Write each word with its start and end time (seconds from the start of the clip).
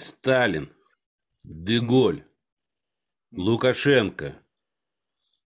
Сталин, 0.00 0.70
Деголь, 1.44 2.24
Лукашенко. 3.32 4.36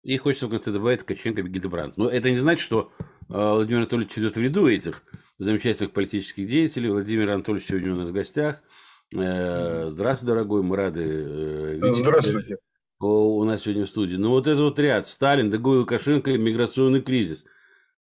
И 0.03 0.17
хочется 0.17 0.47
в 0.47 0.49
конце 0.49 0.71
добавить 0.71 1.01
Ткаченко, 1.01 1.43
Гидебрант. 1.43 1.97
Но 1.97 2.09
это 2.09 2.31
не 2.31 2.37
значит, 2.37 2.63
что 2.63 2.91
э, 2.99 3.03
Владимир 3.29 3.81
Анатольевич 3.81 4.17
идет 4.17 4.35
в 4.35 4.39
ряду 4.39 4.67
этих 4.67 5.03
замечательных 5.37 5.93
политических 5.93 6.47
деятелей. 6.47 6.89
Владимир 6.89 7.29
Анатольевич 7.29 7.67
сегодня 7.67 7.93
у 7.93 7.97
нас 7.97 8.09
в 8.09 8.13
гостях. 8.13 8.61
Э, 9.15 9.89
здравствуй, 9.91 10.27
дорогой, 10.27 10.63
мы 10.63 10.75
рады 10.75 11.03
э, 11.03 11.73
видеть. 11.75 11.97
Здравствуйте. 11.97 12.57
У 12.99 13.43
нас 13.43 13.61
сегодня 13.61 13.85
в 13.85 13.89
студии. 13.89 14.15
Ну 14.15 14.29
вот 14.29 14.47
это 14.47 14.61
вот 14.61 14.79
ряд. 14.79 15.07
Сталин, 15.07 15.51
Деголь, 15.51 15.77
Лукашенко, 15.77 16.37
миграционный 16.37 17.01
кризис. 17.01 17.45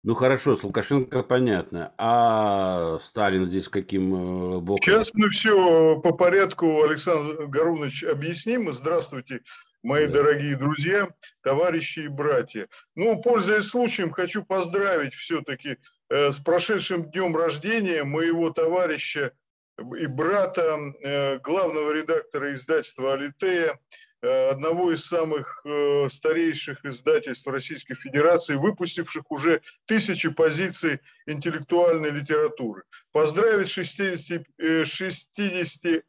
Ну 0.02 0.14
хорошо, 0.14 0.56
с 0.56 0.64
Лукашенко 0.64 1.22
понятно. 1.22 1.92
А 1.98 2.98
Сталин 3.00 3.44
здесь 3.44 3.68
каким 3.68 4.14
э, 4.14 4.58
боком? 4.60 4.82
Сейчас 4.82 5.12
мы 5.12 5.28
все 5.28 6.00
по 6.00 6.12
порядку, 6.12 6.82
Александр 6.82 7.46
Гарунович, 7.46 8.04
объясним. 8.04 8.72
Здравствуйте, 8.72 9.42
мои 9.82 10.06
да. 10.06 10.14
дорогие 10.14 10.56
друзья, 10.56 11.10
товарищи 11.42 12.00
и 12.00 12.08
братья. 12.08 12.68
Ну, 12.94 13.20
пользуясь 13.20 13.66
случаем, 13.66 14.10
хочу 14.10 14.42
поздравить 14.42 15.12
все-таки 15.12 15.76
э, 16.08 16.32
с 16.32 16.36
прошедшим 16.36 17.10
днем 17.10 17.36
рождения 17.36 18.02
моего 18.02 18.48
товарища 18.48 19.32
и 19.78 20.06
брата, 20.06 20.78
э, 21.02 21.38
главного 21.40 21.92
редактора 21.92 22.54
издательства 22.54 23.12
«Алитея», 23.12 23.78
одного 24.22 24.92
из 24.92 25.04
самых 25.06 25.62
э, 25.64 26.08
старейших 26.10 26.84
издательств 26.84 27.46
Российской 27.46 27.94
Федерации, 27.94 28.54
выпустивших 28.54 29.30
уже 29.30 29.62
тысячи 29.86 30.28
позиций 30.28 31.00
интеллектуальной 31.26 32.10
литературы. 32.10 32.82
Поздравить 33.12 33.70
60, 33.70 34.42
61-м 34.58 36.02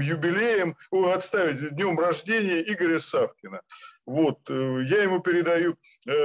э, 0.00 0.04
юбилеем, 0.04 0.76
отставить 0.90 1.74
днем 1.74 1.98
рождения 1.98 2.62
Игоря 2.62 3.00
Савкина. 3.00 3.62
Вот, 4.04 4.40
я 4.48 5.04
ему 5.04 5.20
передаю, 5.20 5.76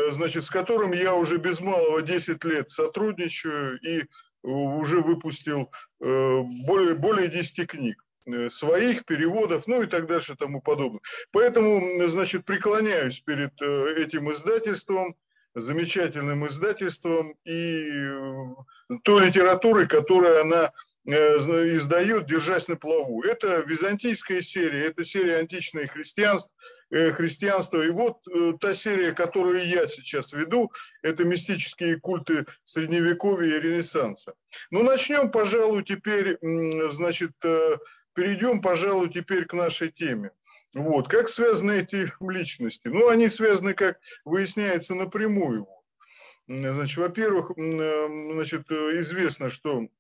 значит, 0.10 0.44
с 0.44 0.50
которым 0.50 0.94
я 0.94 1.14
уже 1.14 1.38
без 1.38 1.60
малого 1.60 2.02
10 2.02 2.44
лет 2.44 2.72
сотрудничаю 2.72 3.80
и 3.82 4.06
уже 4.42 5.02
выпустил 5.02 5.72
более, 6.00 6.96
более 6.96 7.28
10 7.28 7.68
книг. 7.68 8.04
Э, 8.28 8.50
своих 8.50 9.06
переводов, 9.06 9.68
ну 9.68 9.82
и 9.82 9.88
так 9.88 10.06
дальше, 10.06 10.34
и 10.34 10.36
тому 10.36 10.62
подобное. 10.62 11.00
Поэтому, 11.32 12.08
значит, 12.10 12.44
преклоняюсь 12.44 13.22
перед 13.22 13.54
э, 13.62 13.94
этим 13.98 14.32
издательством, 14.32 15.16
замечательным 15.56 16.46
издательством 16.46 17.36
и 17.46 17.88
э, 17.90 18.56
той 19.04 19.28
литературой, 19.28 19.88
которую 19.88 20.42
она 20.42 20.74
издает, 21.06 22.26
держась 22.26 22.68
на 22.68 22.76
плаву. 22.76 23.24
Это 23.24 23.64
византийская 23.66 24.42
серия, 24.42 24.88
это 24.88 25.06
серия 25.06 25.38
античное 25.38 25.88
христианство, 25.88 26.52
христианство. 26.90 27.82
И 27.82 27.90
вот 27.92 28.18
та 28.60 28.74
серия, 28.74 29.14
которую 29.14 29.66
я 29.66 29.88
сейчас 29.88 30.34
веду, 30.34 30.70
это 31.02 31.24
мистические 31.24 31.98
культы 31.98 32.46
Средневековья 32.66 33.56
и 33.56 33.62
Ренессанса. 33.62 34.34
Ну, 34.70 34.84
начнем, 34.84 35.32
пожалуй, 35.32 35.86
теперь, 35.86 36.38
значит, 36.92 37.32
перейдем, 38.18 38.62
пожалуй, 38.62 39.10
теперь 39.10 39.46
к 39.46 39.54
нашей 39.54 39.92
теме. 39.92 40.32
Вот. 40.74 41.08
Как 41.08 41.30
связаны 41.30 41.74
эти 41.74 42.12
личности? 42.20 42.88
Ну, 42.88 43.10
они 43.10 43.30
связаны, 43.30 43.76
как 43.76 44.00
выясняется, 44.26 44.96
напрямую. 44.96 45.68
Значит, 46.48 46.98
во-первых, 46.98 47.52
значит, 47.56 48.72
известно, 48.72 49.50
что 49.50 49.84
Э, 49.84 49.97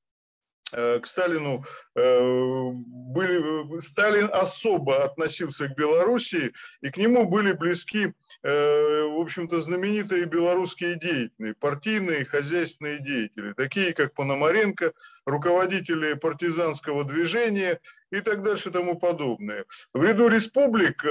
к 0.71 1.05
Сталину 1.05 1.63
э, 1.95 2.71
были, 2.73 3.79
Сталин 3.79 4.29
особо 4.31 5.03
относился 5.03 5.69
к 5.69 5.75
Белоруссии, 5.75 6.53
и 6.81 6.89
к 6.89 6.97
нему 6.97 7.25
были 7.25 7.53
близки, 7.53 8.13
э, 8.43 9.03
в 9.03 9.21
общем-то, 9.21 9.61
знаменитые 9.61 10.25
белорусские 10.25 10.99
деятели, 10.99 11.53
партийные, 11.53 12.25
хозяйственные 12.25 12.99
деятели, 12.99 13.53
такие 13.53 13.93
как 13.93 14.13
Пономаренко, 14.13 14.91
руководители 15.25 16.13
партизанского 16.15 17.05
движения 17.05 17.79
и 18.11 18.21
так 18.21 18.41
дальше 18.41 18.69
и 18.69 18.71
тому 18.71 18.97
подобное. 18.97 19.65
В 19.93 20.03
ряду 20.03 20.27
республик, 20.29 21.03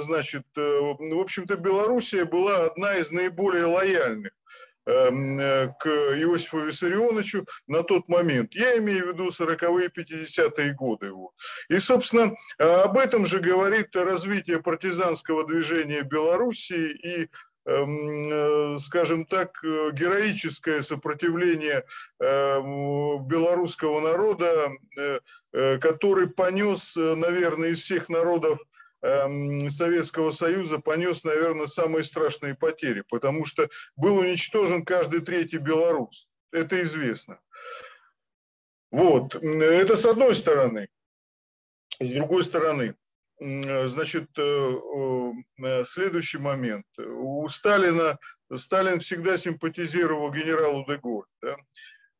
значит, 0.00 0.44
в 0.54 1.20
общем-то, 1.20 1.56
Белоруссия 1.56 2.24
была 2.24 2.66
одна 2.66 2.96
из 2.96 3.10
наиболее 3.10 3.66
лояльных 3.66 4.32
э, 4.32 4.47
к 4.88 5.86
Иосифу 5.86 6.60
Виссарионовичу 6.60 7.46
на 7.66 7.82
тот 7.82 8.08
момент. 8.08 8.54
Я 8.54 8.78
имею 8.78 9.04
в 9.04 9.08
виду 9.12 9.28
40-е, 9.28 9.88
50-е 9.88 10.72
годы 10.74 11.06
его. 11.06 11.34
И, 11.68 11.78
собственно, 11.78 12.34
э, 12.58 12.64
об 12.64 12.96
этом 12.96 13.26
же 13.26 13.40
говорит 13.40 13.94
развитие 13.94 14.62
партизанского 14.62 15.46
движения 15.46 16.02
Белоруссии 16.02 16.92
и 16.92 17.28
эм, 17.66 18.30
э, 18.32 18.78
скажем 18.78 19.26
так, 19.26 19.58
героическое 19.62 20.80
сопротивление 20.82 21.84
белорусского 22.18 24.00
народа, 24.00 24.70
который 25.52 26.28
понес, 26.28 26.96
наверное, 26.96 27.70
из 27.70 27.82
всех 27.82 28.08
народов 28.08 28.58
Эм, 28.60 28.68
Советского 29.00 30.30
Союза 30.30 30.78
понес, 30.78 31.24
наверное, 31.24 31.66
самые 31.66 32.04
страшные 32.04 32.54
потери, 32.54 33.04
потому 33.08 33.44
что 33.44 33.68
был 33.96 34.18
уничтожен 34.18 34.84
каждый 34.84 35.20
третий 35.20 35.58
белорус. 35.58 36.28
Это 36.50 36.82
известно. 36.82 37.40
Вот, 38.90 39.34
это 39.36 39.96
с 39.96 40.04
одной 40.06 40.34
стороны. 40.34 40.88
С 42.00 42.12
другой 42.12 42.42
стороны, 42.42 42.94
значит, 43.38 44.30
э, 44.36 44.72
э, 45.62 45.84
следующий 45.84 46.38
момент. 46.38 46.86
У 46.96 47.46
Сталина, 47.48 48.18
Сталин 48.52 48.98
всегда 49.00 49.36
симпатизировал 49.36 50.32
генералу 50.32 50.84
де. 50.88 51.00
Да? 51.42 51.56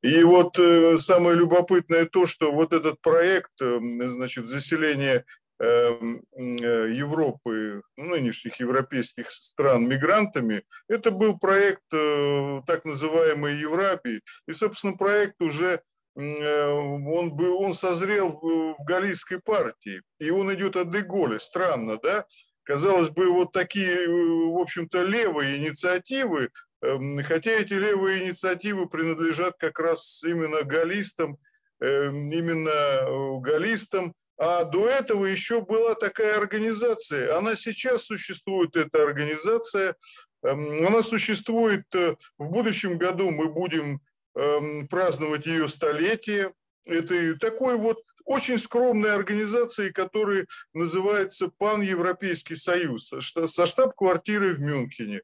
И 0.03 0.23
вот 0.23 0.59
э, 0.59 0.99
самое 0.99 1.37
любопытное 1.37 2.07
то, 2.07 2.27
что 2.27 2.53
вот 2.53 2.73
этот 2.73 3.01
проект, 3.01 3.53
значит, 3.59 4.47
заселения 4.47 5.25
Эм, 5.25 5.25
э, 5.25 5.48
Европы, 5.61 7.83
ну, 7.97 8.05
нынешних 8.05 8.61
европейских 8.61 9.31
стран 9.31 9.89
мигрантами, 9.89 10.63
это 10.89 11.11
был 11.11 11.39
проект 11.39 11.83
э, 11.93 12.63
так 12.67 12.85
называемой 12.85 13.57
Еврапии. 13.57 14.21
И, 14.47 14.53
собственно, 14.53 14.97
проект 14.97 15.41
уже 15.41 15.83
э, 16.17 16.67
он, 16.67 17.33
был, 17.33 17.61
он 17.61 17.75
созрел 17.75 18.39
в, 18.41 18.77
Галлийской 18.85 19.41
партии, 19.41 20.03
и 20.19 20.31
он 20.31 20.53
идет 20.55 20.77
от 20.77 20.93
Деголя. 20.93 21.39
Странно, 21.39 21.99
да? 22.03 22.27
Казалось 22.63 23.11
бы, 23.11 23.31
вот 23.31 23.53
такие, 23.53 24.07
в 24.07 24.61
общем-то, 24.61 25.03
левые 25.03 25.57
инициативы, 25.57 26.51
эм, 26.83 27.23
хотя 27.25 27.53
эти 27.53 27.73
левые 27.73 28.25
инициативы 28.25 28.89
принадлежат 28.89 29.57
как 29.59 29.79
раз 29.79 30.23
именно 30.23 30.63
галлистам, 30.63 31.39
эм, 31.81 32.31
именно 32.31 33.41
галлистам, 33.41 34.15
а 34.39 34.65
до 34.65 34.89
этого 34.89 35.27
еще 35.27 35.61
была 35.61 35.95
такая 35.95 36.39
организация. 36.39 37.37
Она 37.37 37.57
сейчас 37.57 38.05
существует, 38.05 38.77
эта 38.77 39.03
организация. 39.03 39.97
Эм, 40.45 40.87
она 40.87 41.03
существует 41.03 41.85
э, 41.95 42.15
в 42.39 42.51
будущем 42.51 42.99
году. 42.99 43.31
Мы 43.31 43.49
будем 43.49 44.01
эм, 44.37 44.87
праздновать 44.87 45.47
ее 45.47 45.67
столетие. 45.67 46.53
Это 46.87 47.37
такой 47.39 47.77
вот 47.77 47.99
очень 48.25 48.59
скромной 48.59 49.13
организации, 49.13 49.91
которая 49.91 50.47
называется 50.73 51.51
Пан-Европейский 51.59 52.55
Союз, 52.55 53.11
со 53.21 53.67
штаб-квартирой 53.67 54.55
в 54.55 54.61
Мюнхене. 54.61 55.23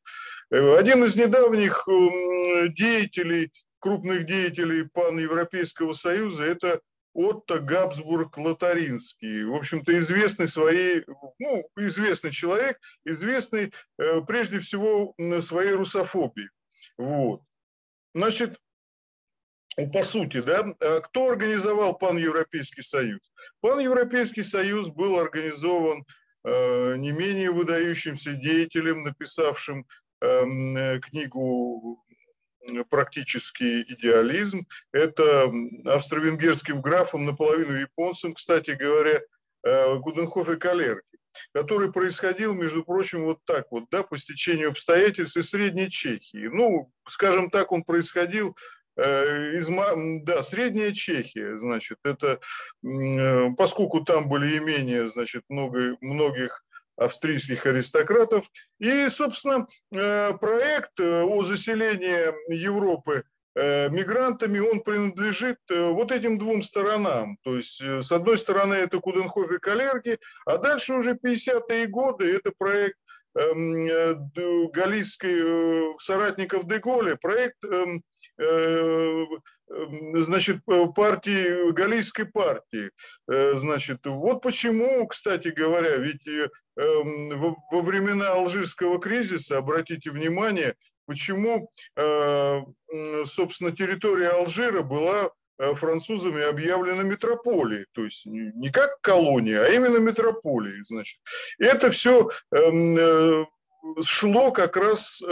Э, 0.51 0.77
один 0.77 1.05
из 1.05 1.15
недавних 1.15 1.87
эм, 1.87 2.75
деятелей, 2.75 3.53
крупных 3.79 4.27
деятелей 4.27 4.89
Пан-Европейского 4.93 5.93
Союза– 5.93 6.43
это 6.45 6.81
Отто 7.15 7.61
Габсбург 7.61 8.37
Лотаринский. 8.37 9.45
В 9.45 9.55
общем-то, 9.55 9.97
известный 9.99 10.49
своей, 10.49 11.05
ну, 11.39 11.69
известный 11.77 12.33
человек, 12.33 12.79
известный 13.05 13.73
э, 13.99 14.21
прежде 14.23 14.59
всего 14.59 15.15
своей 15.41 15.73
русофобией. 15.73 16.51
Вот. 16.99 17.41
Значит, 18.15 18.59
по 19.93 20.03
сути, 20.03 20.41
да, 20.41 20.75
а 20.81 21.01
кто 21.01 21.31
организовал 21.31 21.97
Пан-Европейский 21.97 22.83
Союз? 22.83 23.33
Пан-Европейский 23.61 24.43
Союз 24.43 24.89
был 24.89 25.19
организован 25.19 26.05
э, 26.45 26.97
не 26.97 27.13
менее 27.13 27.51
выдающимся 27.51 28.35
деятелем, 28.35 29.03
написавшим 29.03 29.87
эм, 30.21 30.77
э, 30.77 31.01
книгу 31.01 32.05
практический 32.89 33.83
идеализм. 33.83 34.67
Это 34.93 35.53
австро-венгерским 35.85 36.81
графом, 36.81 37.25
наполовину 37.25 37.73
японцем, 37.73 38.35
кстати 38.35 38.73
говоря, 38.73 39.21
э, 39.65 39.97
Гуденхоф 39.97 40.49
и 40.51 40.57
Калерги, 40.57 41.03
который 41.53 41.93
происходил, 41.93 42.55
между 42.55 42.85
прочим, 42.85 43.25
вот 43.25 43.39
так 43.45 43.67
вот, 43.71 43.85
да, 43.91 44.03
по 44.03 44.17
стечению 44.17 44.71
обстоятельств 44.71 45.37
из 45.37 45.51
Средней 45.51 45.91
Чехии. 45.91 46.49
Ну, 46.53 46.91
скажем 47.07 47.51
так, 47.51 47.73
он 47.73 47.83
происходил 47.83 48.57
из, 48.97 49.67
да, 50.23 50.45
Средняя 50.45 50.93
Чехия, 50.93 51.57
значит, 51.57 51.99
это, 52.05 52.39
поскольку 53.57 54.05
там 54.05 54.29
были 54.29 54.57
имения, 54.59 55.09
значит, 55.09 55.43
много, 55.49 55.97
многих 56.01 56.65
австрийских 56.97 57.67
аристократов. 57.67 58.47
И, 58.79 59.09
собственно, 59.09 59.67
проект 59.91 61.01
о 61.01 61.43
заселении 61.43 62.33
Европы 62.53 63.25
Э, 63.57 63.89
мигрантами, 63.89 64.59
он 64.59 64.81
принадлежит 64.81 65.59
э, 65.71 65.89
вот 65.91 66.11
этим 66.11 66.39
двум 66.39 66.61
сторонам. 66.61 67.39
То 67.45 67.57
есть, 67.57 67.81
э, 67.81 68.03
с 68.03 68.11
одной 68.11 68.37
стороны, 68.37 68.75
это 68.75 68.99
Куденхоф 68.99 69.53
и 69.53 69.59
Калерги, 69.59 70.19
а 70.45 70.59
дальше 70.59 70.95
уже 70.95 71.15
50-е 71.15 71.87
годы 71.87 72.35
это 72.35 72.53
проект 72.57 72.99
галийской 74.73 75.99
соратников 75.99 76.67
Деголя, 76.67 77.17
проект 77.17 77.57
эм, 77.65 78.03
значит, 80.15 80.59
партии, 80.95 81.73
галийской 81.73 82.27
партии. 82.27 82.91
Значит, 83.27 84.01
вот 84.05 84.43
почему, 84.43 85.07
кстати 85.07 85.49
говоря, 85.49 85.97
ведь 85.97 86.27
эм, 86.27 87.57
во 87.71 87.83
времена 87.83 88.33
алжирского 88.33 88.99
кризиса, 89.01 89.59
обратите 89.59 90.11
внимание, 90.11 90.75
почему, 91.07 91.71
э, 91.97 92.61
собственно, 93.25 93.73
территория 93.73 94.31
Алжира 94.31 94.83
была 94.83 95.25
э, 95.25 95.29
французами 95.75 96.43
объявлена 96.43 97.03
метрополией, 97.03 97.87
то 97.93 98.05
есть 98.05 98.27
не 98.27 98.71
как 98.71 99.01
колония, 99.01 99.65
а 99.65 99.69
именно 99.69 99.99
метрополией, 99.99 100.83
значит. 100.83 101.21
И 101.59 101.65
это 101.65 101.91
все 101.91 102.31
эм, 102.53 102.97
э, 102.99 103.47
шло 104.05 104.51
как 104.51 104.77
раз 104.77 105.23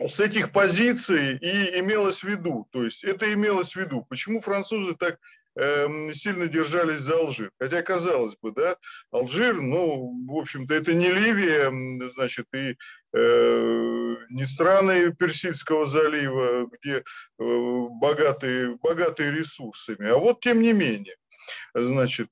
с 0.00 0.20
этих 0.20 0.52
позиций 0.52 1.38
и 1.38 1.80
имелось 1.80 2.22
в 2.22 2.28
виду. 2.28 2.68
То 2.70 2.84
есть 2.84 3.02
это 3.02 3.32
имелось 3.32 3.72
в 3.72 3.76
виду. 3.76 4.06
Почему 4.08 4.40
французы 4.40 4.94
так 4.94 5.18
Эм, 5.58 6.14
сильно 6.14 6.46
держались 6.46 7.00
за 7.00 7.14
Алжир. 7.14 7.50
Хотя, 7.58 7.82
казалось 7.82 8.36
бы, 8.40 8.52
да, 8.52 8.76
Алжир, 9.10 9.60
ну, 9.60 10.24
в 10.28 10.38
общем-то, 10.38 10.72
это 10.72 10.94
не 10.94 11.10
Ливия, 11.10 11.72
значит, 12.14 12.46
и 12.54 12.76
э, 13.12 13.97
не 14.30 14.46
страны 14.46 15.12
Персидского 15.14 15.86
залива, 15.86 16.68
где 16.72 16.96
э, 16.96 17.02
богатые, 17.38 18.76
богатые 18.82 19.32
ресурсами, 19.32 20.08
а 20.08 20.16
вот 20.16 20.40
тем 20.40 20.62
не 20.62 20.72
менее, 20.72 21.16
значит, 21.74 22.28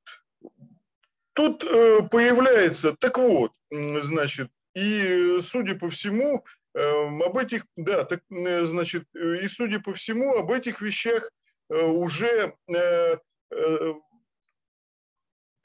тут 1.33 1.65
э, 1.65 2.03
появляется, 2.11 2.95
так 2.99 3.19
вот, 3.19 3.53
значит, 3.71 4.51
и, 4.75 5.39
судя 5.41 5.75
по 5.75 5.89
всему, 5.89 6.45
эм, 6.75 7.23
об 7.23 7.39
этих, 7.39 7.65
да, 7.77 8.05
так, 8.05 8.21
значит, 8.29 9.05
и 9.15 9.49
судя 9.49 9.81
по 9.81 9.95
всему, 9.95 10.37
об 10.37 10.53
этих 10.53 10.83
вещах 10.83 11.31
Э, 11.69 11.85
уже 11.85 12.55
э, 12.69 13.17
э, 13.51 13.95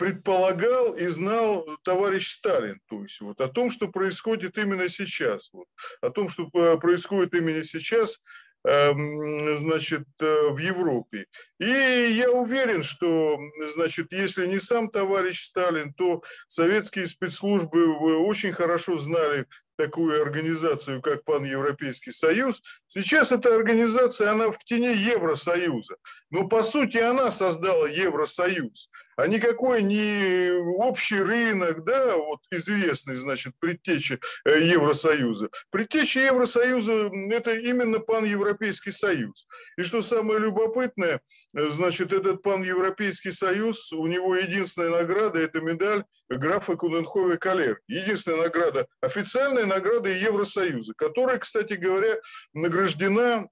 предполагал 0.01 0.95
и 0.95 1.05
знал 1.09 1.63
товарищ 1.83 2.31
Сталин, 2.31 2.79
то 2.89 3.03
есть 3.03 3.21
вот 3.21 3.39
о 3.39 3.47
том, 3.47 3.69
что 3.69 3.87
происходит 3.87 4.57
именно 4.57 4.89
сейчас, 4.89 5.51
вот, 5.53 5.67
о 6.01 6.09
том, 6.09 6.27
что 6.27 6.47
происходит 6.47 7.35
именно 7.35 7.63
сейчас, 7.63 8.19
эм, 8.67 9.55
значит, 9.59 10.07
в 10.19 10.57
Европе. 10.57 11.27
И 11.59 11.65
я 11.67 12.31
уверен, 12.31 12.81
что, 12.81 13.37
значит, 13.75 14.07
если 14.11 14.47
не 14.47 14.59
сам 14.59 14.89
товарищ 14.89 15.43
Сталин, 15.45 15.93
то 15.93 16.23
советские 16.47 17.05
спецслужбы 17.05 17.95
очень 18.25 18.53
хорошо 18.53 18.97
знали 18.97 19.45
такую 19.77 20.19
организацию, 20.19 20.99
как 21.03 21.23
Пан-Европейский 21.25 22.11
Союз. 22.11 22.63
Сейчас 22.87 23.31
эта 23.31 23.53
организация, 23.53 24.31
она 24.31 24.51
в 24.51 24.63
тени 24.63 24.95
Евросоюза. 24.95 25.97
Но 26.31 26.47
по 26.47 26.63
сути 26.63 26.97
она 26.97 27.29
создала 27.29 27.87
Евросоюз 27.87 28.89
а 29.21 29.27
никакой 29.27 29.83
не 29.83 30.51
общий 30.77 31.21
рынок, 31.21 31.83
да, 31.83 32.15
вот 32.17 32.39
известный, 32.49 33.15
значит, 33.15 33.53
предтечи 33.59 34.19
э, 34.45 34.61
Евросоюза. 34.61 35.49
Предтеча 35.69 36.21
Евросоюза– 36.21 37.11
это 37.31 37.53
именно 37.53 37.99
пан-европейский 37.99 38.91
союз. 38.91 39.47
И 39.77 39.83
что 39.83 40.01
самое 40.01 40.39
любопытное, 40.39 41.21
э, 41.55 41.69
значит, 41.69 42.13
этот 42.13 42.41
пан-европейский 42.41 43.31
союз, 43.31 43.93
у 43.93 44.07
него 44.07 44.35
единственная 44.35 44.89
награда– 44.89 45.39
это 45.41 45.61
медаль 45.61 46.03
графа 46.27 46.75
Куденхове 46.75 47.37
Калер. 47.37 47.79
Единственная 47.87 48.43
награда, 48.43 48.87
официальная 49.01 49.65
награда 49.65 50.09
Евросоюза, 50.09 50.93
которая, 50.97 51.37
кстати 51.37 51.73
говоря, 51.73 52.17
награждена 52.53 53.47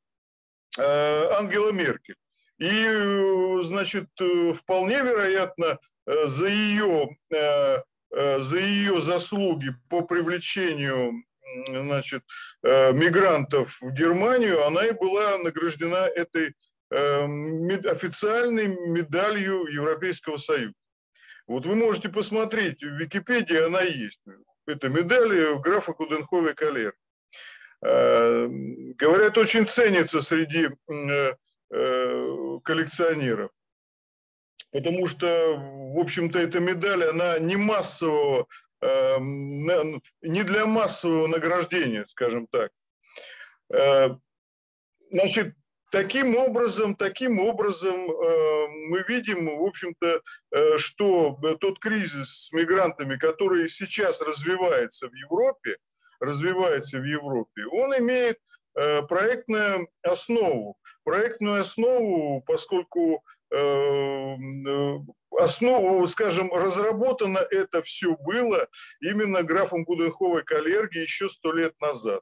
э, 0.80 1.32
Ангела 1.38 1.72
Меркель. 1.72 2.16
И, 2.60 3.62
значит, 3.64 4.10
э, 4.20 4.54
вполне 4.54 5.02
вероятно, 5.02 5.80
э, 6.06 6.28
за 6.28 6.48
ее, 6.48 7.10
э, 7.32 7.82
за 8.12 8.58
ее 8.58 9.02
заслуги 9.02 9.70
по 9.90 10.02
привлечению 10.02 11.24
значит, 11.68 12.24
мигрантов 12.64 13.80
в 13.82 13.92
Германию, 13.92 14.66
она 14.66 14.86
и 14.86 14.92
была 14.92 15.38
награждена 15.40 16.08
этой 16.08 16.56
официальной 16.90 18.68
медалью 18.68 19.66
Европейского 19.68 20.38
Союза. 20.38 20.74
Вот 21.48 21.66
вы 21.66 21.76
можете 21.76 22.10
посмотреть, 22.10 22.82
в 22.82 22.98
Википедии 23.00 23.64
она 23.64 23.82
есть. 23.82 24.22
Это 24.68 24.90
медаль 24.90 25.60
графа 25.60 25.94
Куденхове 25.94 26.54
Калер. 26.54 26.94
Говорят, 27.82 29.38
очень 29.38 29.68
ценится 29.68 30.22
среди 30.22 30.70
Э, 31.72 32.36
коллекционеров. 32.64 33.52
Потому 34.72 35.08
что, 35.08 35.56
в 35.58 36.00
общем-то, 36.00 36.40
эта 36.40 36.60
медаль, 36.60 37.04
она 37.06 37.40
не 37.40 37.56
массового, 37.56 38.48
э, 38.82 39.18
не 39.20 40.44
для 40.44 40.66
массового 40.66 41.28
награждения, 41.28 42.06
скажем 42.06 42.48
так. 42.48 42.72
Э, 43.74 44.10
значит, 45.12 45.56
таким 45.92 46.36
образом, 46.36 46.96
таким 46.96 47.40
образом 47.40 47.98
мы 47.98 49.04
видим, 49.08 49.58
в 49.58 49.64
общем-то, 49.64 50.22
что 50.78 51.40
тот 51.60 51.80
кризис 51.80 52.46
с 52.46 52.52
мигрантами, 52.52 53.18
который 53.18 53.68
сейчас 53.68 54.22
развивается 54.22 55.10
в 55.10 55.14
Европе, 55.16 55.78
развивается 56.20 57.00
в 57.00 57.04
Европе, 57.06 57.66
он 57.66 57.98
имеет 57.98 58.38
Э, 58.38 58.49
проектную 59.08 59.90
основу. 60.04 60.78
Проектную 61.04 61.62
основу, 61.62 62.42
поскольку 62.42 63.24
э, 63.52 63.58
э, 63.58 65.00
основу, 65.38 66.08
скажем, 66.08 66.52
разработано 66.54 67.40
это 67.40 67.82
все 67.82 68.16
было 68.18 68.68
именно 69.02 69.44
графом 69.44 69.86
Куденховой 69.86 70.44
Калерги 70.44 71.00
еще 71.00 71.30
сто 71.30 71.54
лет 71.54 71.74
назад. 71.82 72.22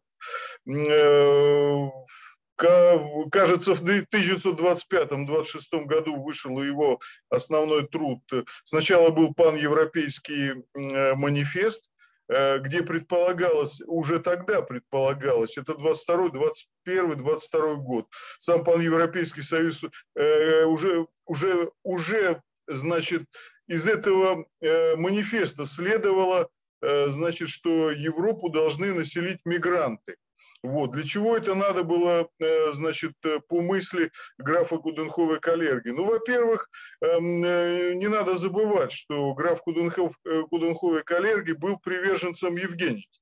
Кажется, 3.29 3.75
в 3.75 3.83
1925-26 3.83 5.85
году 5.85 6.23
вышел 6.23 6.59
его 6.61 6.99
основной 7.29 7.87
труд. 7.87 8.23
Сначала 8.63 9.11
был 9.11 9.35
пан-европейский 9.35 10.63
манифест, 10.73 11.83
Э, 11.83 11.96
где 12.29 12.83
предполагалось, 12.83 13.81
уже 13.85 14.19
тогда 14.19 14.61
предполагалось, 14.61 15.57
это 15.57 15.75
22 15.75 16.29
21 16.29 17.17
22 17.17 17.75
год, 17.75 18.07
сам 18.39 18.63
Пан-Европейский 18.63 19.41
Союз 19.41 19.85
э, 20.15 20.63
уже, 20.65 21.07
уже, 21.25 21.71
уже, 21.83 22.41
значит, 22.67 23.23
из 23.67 23.87
этого 23.87 24.45
э, 24.61 24.95
манифеста 24.95 25.65
следовало, 25.65 26.49
значит, 26.79 27.49
что 27.49 27.89
Европу 27.89 28.49
должны 28.49 28.93
населить 28.93 29.39
мигранты. 29.45 30.15
Вот. 30.63 30.91
Для 30.91 31.03
чего 31.03 31.37
это 31.37 31.55
надо 31.55 31.83
было, 31.83 32.27
э, 32.39 32.71
значит, 32.73 33.13
э, 33.23 33.39
по 33.47 33.61
мысли 33.61 34.11
графа 34.37 34.77
Куденхова 34.77 35.37
Калерги? 35.37 35.89
Ну, 35.89 36.05
во-первых, 36.05 36.69
эм, 37.01 37.43
э, 37.43 37.93
не 37.93 38.07
надо 38.07 38.35
забывать, 38.35 38.91
что 38.91 39.33
граф 39.33 39.61
Куденхов, 39.61 40.17
Куденхова 40.49 41.01
Калерги 41.01 41.51
был 41.51 41.77
приверженцем 41.77 42.55
Евгеники. 42.55 43.19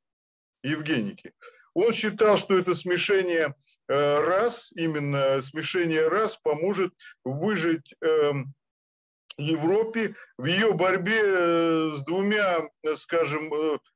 Евгеники. 0.64 1.34
Он 1.74 1.92
считал, 1.92 2.38
что 2.38 2.58
это 2.58 2.74
смешение 2.74 3.54
рас, 3.88 4.72
именно 4.76 5.42
смешение 5.42 6.08
рас 6.08 6.38
поможет 6.38 6.94
выжить 7.24 7.94
эм, 8.02 8.56
Европе 9.38 10.16
в 10.38 10.46
ее 10.46 10.74
борьбе 10.74 11.96
с 11.96 12.04
двумя, 12.04 12.70
скажем, 12.96 13.52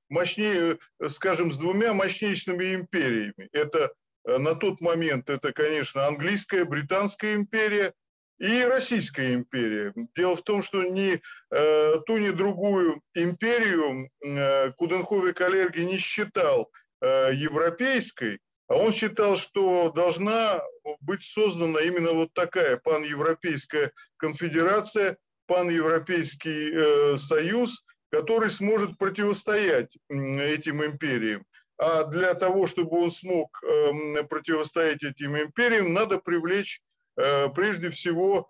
мощнее, 0.10 0.79
скажем, 1.08 1.51
с 1.51 1.58
двумя 1.58 1.93
мощнейшими 1.93 2.75
империями. 2.75 3.48
Это 3.51 3.91
э, 4.25 4.38
на 4.38 4.55
тот 4.55 4.81
момент, 4.81 5.29
это, 5.29 5.53
конечно, 5.53 6.08
английская, 6.08 6.65
британская 6.65 7.36
империя 7.36 7.93
и 8.39 8.63
Российская 8.63 9.34
империя. 9.34 9.93
Дело 10.15 10.36
в 10.36 10.43
том, 10.43 10.62
что 10.62 10.84
ни 10.84 11.22
э, 11.51 11.93
ту, 12.05 12.17
ни 12.17 12.29
другую 12.29 13.01
империю 13.13 14.10
э, 14.24 14.72
Аллерги 14.72 15.81
не 15.81 15.98
считал 15.98 16.72
э, 17.01 17.31
европейской, 17.34 18.39
А 18.67 18.75
он 18.75 18.91
считал, 18.91 19.36
что 19.36 19.91
должна 19.91 20.62
быть 21.01 21.24
создана 21.24 21.81
именно 21.81 22.13
вот 22.13 22.34
такая 22.34 22.77
паневропейская 22.77 23.91
конфедерация, 24.17 25.17
паневропейский 25.50 26.72
э, 26.72 27.18
союз, 27.18 27.84
который 28.12 28.51
сможет 28.51 28.98
противостоять 29.00 29.98
этим 30.08 30.86
империям. 30.86 31.44
А 31.77 32.03
для 32.03 32.36
того, 32.36 32.68
чтобы 32.68 33.01
он 33.01 33.10
смог 33.10 33.60
э, 33.63 34.24
противостоять 34.24 35.01
этим 35.03 35.36
империям, 35.38 35.91
надо 35.91 36.20
привлечь 36.20 36.82
э, 37.18 37.50
прежде 37.50 37.89
всего 37.89 38.48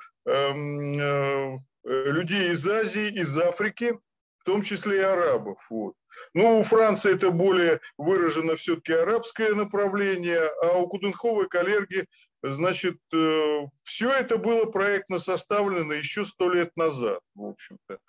людей 1.85 2.51
из 2.51 2.67
Азии, 2.67 3.09
из 3.09 3.35
Африки, 3.35 3.97
в 4.37 4.43
том 4.43 4.61
числе 4.61 4.97
и 4.97 5.01
арабов. 5.01 5.65
Вот. 5.71 5.95
Ну, 6.33 6.59
у 6.59 6.63
Франции 6.63 7.15
это 7.15 7.31
более 7.31 7.79
выражено 7.97 8.55
все-таки 8.55 8.93
арабское 8.93 9.55
направление, 9.55 10.51
а 10.61 10.77
у 10.77 10.87
Куденхова 10.87 11.45
и 11.45 11.47
Калерги, 11.47 12.05
значит, 12.43 12.97
э, 13.13 13.59
все 13.83 14.11
это 14.11 14.37
было 14.37 14.65
проектно 14.65 15.19
составлено 15.19 15.93
еще 15.93 16.25
сто 16.25 16.49
лет 16.49 16.75
назад, 16.77 17.19
в 17.35 17.45
общем-то. 17.45 17.99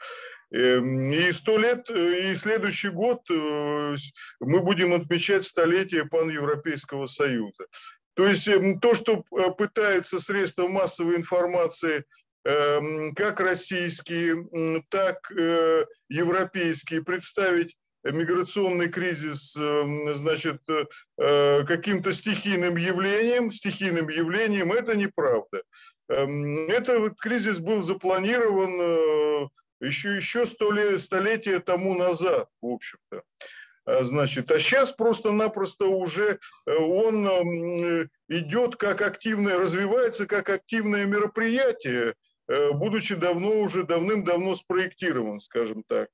Эм, 0.53 1.13
и 1.13 1.33
сто 1.33 1.59
лет, 1.59 1.91
э, 1.91 2.33
и 2.33 2.35
следующий 2.37 2.91
год 2.91 3.23
э, 3.31 3.97
мы 4.41 4.61
будем 4.61 4.95
отмечать 4.95 5.45
столетие 5.45 6.07
Пан-Европейского 6.07 7.07
Союза. 7.07 7.67
То 8.15 8.27
есть 8.27 8.47
эм, 8.49 8.81
то, 8.81 8.95
что 8.95 9.25
пытается 9.57 10.19
средства 10.19 10.69
массовой 10.69 11.17
информации 11.17 12.05
эм, 12.45 13.15
как 13.15 13.41
российские, 13.41 14.47
так 14.91 15.31
европейские 16.09 17.05
представить 17.05 17.77
миграционный 18.05 18.89
кризис, 18.89 19.57
эм, 19.57 20.15
значит, 20.15 20.61
э, 21.19 21.65
каким-то 21.65 22.13
стихийным 22.13 22.77
явлением, 22.77 23.51
стихийным 23.51 24.09
явлением, 24.09 24.73
это 24.73 24.97
неправда. 24.97 25.63
Эм, 26.09 26.69
этот 26.69 27.19
кризис 27.19 27.61
был 27.61 27.83
запланирован 27.83 29.51
еще, 29.81 30.17
еще 30.17 30.47
сто 30.47 30.71
лет, 30.71 31.01
столетия 31.01 31.59
тому 31.59 31.95
назад, 31.95 32.49
в 32.61 32.67
общем-то. 32.67 33.23
А, 33.87 34.05
значит, 34.05 34.51
а 34.51 34.59
сейчас 34.59 34.93
просто-напросто 34.93 35.87
уже 35.87 36.39
э, 36.67 36.75
он 36.75 37.27
эм, 37.27 38.11
идет 38.29 38.77
как 38.77 39.01
активное, 39.01 39.59
развивается 39.59 40.27
как 40.27 40.51
активное 40.51 41.07
мероприятие, 41.07 42.15
э, 42.49 42.73
будучи 42.73 43.15
давно 43.15 43.59
уже 43.61 43.85
давным-давно 43.85 44.55
спроектирован, 44.55 45.41
скажем 45.41 45.83
так. 45.87 46.09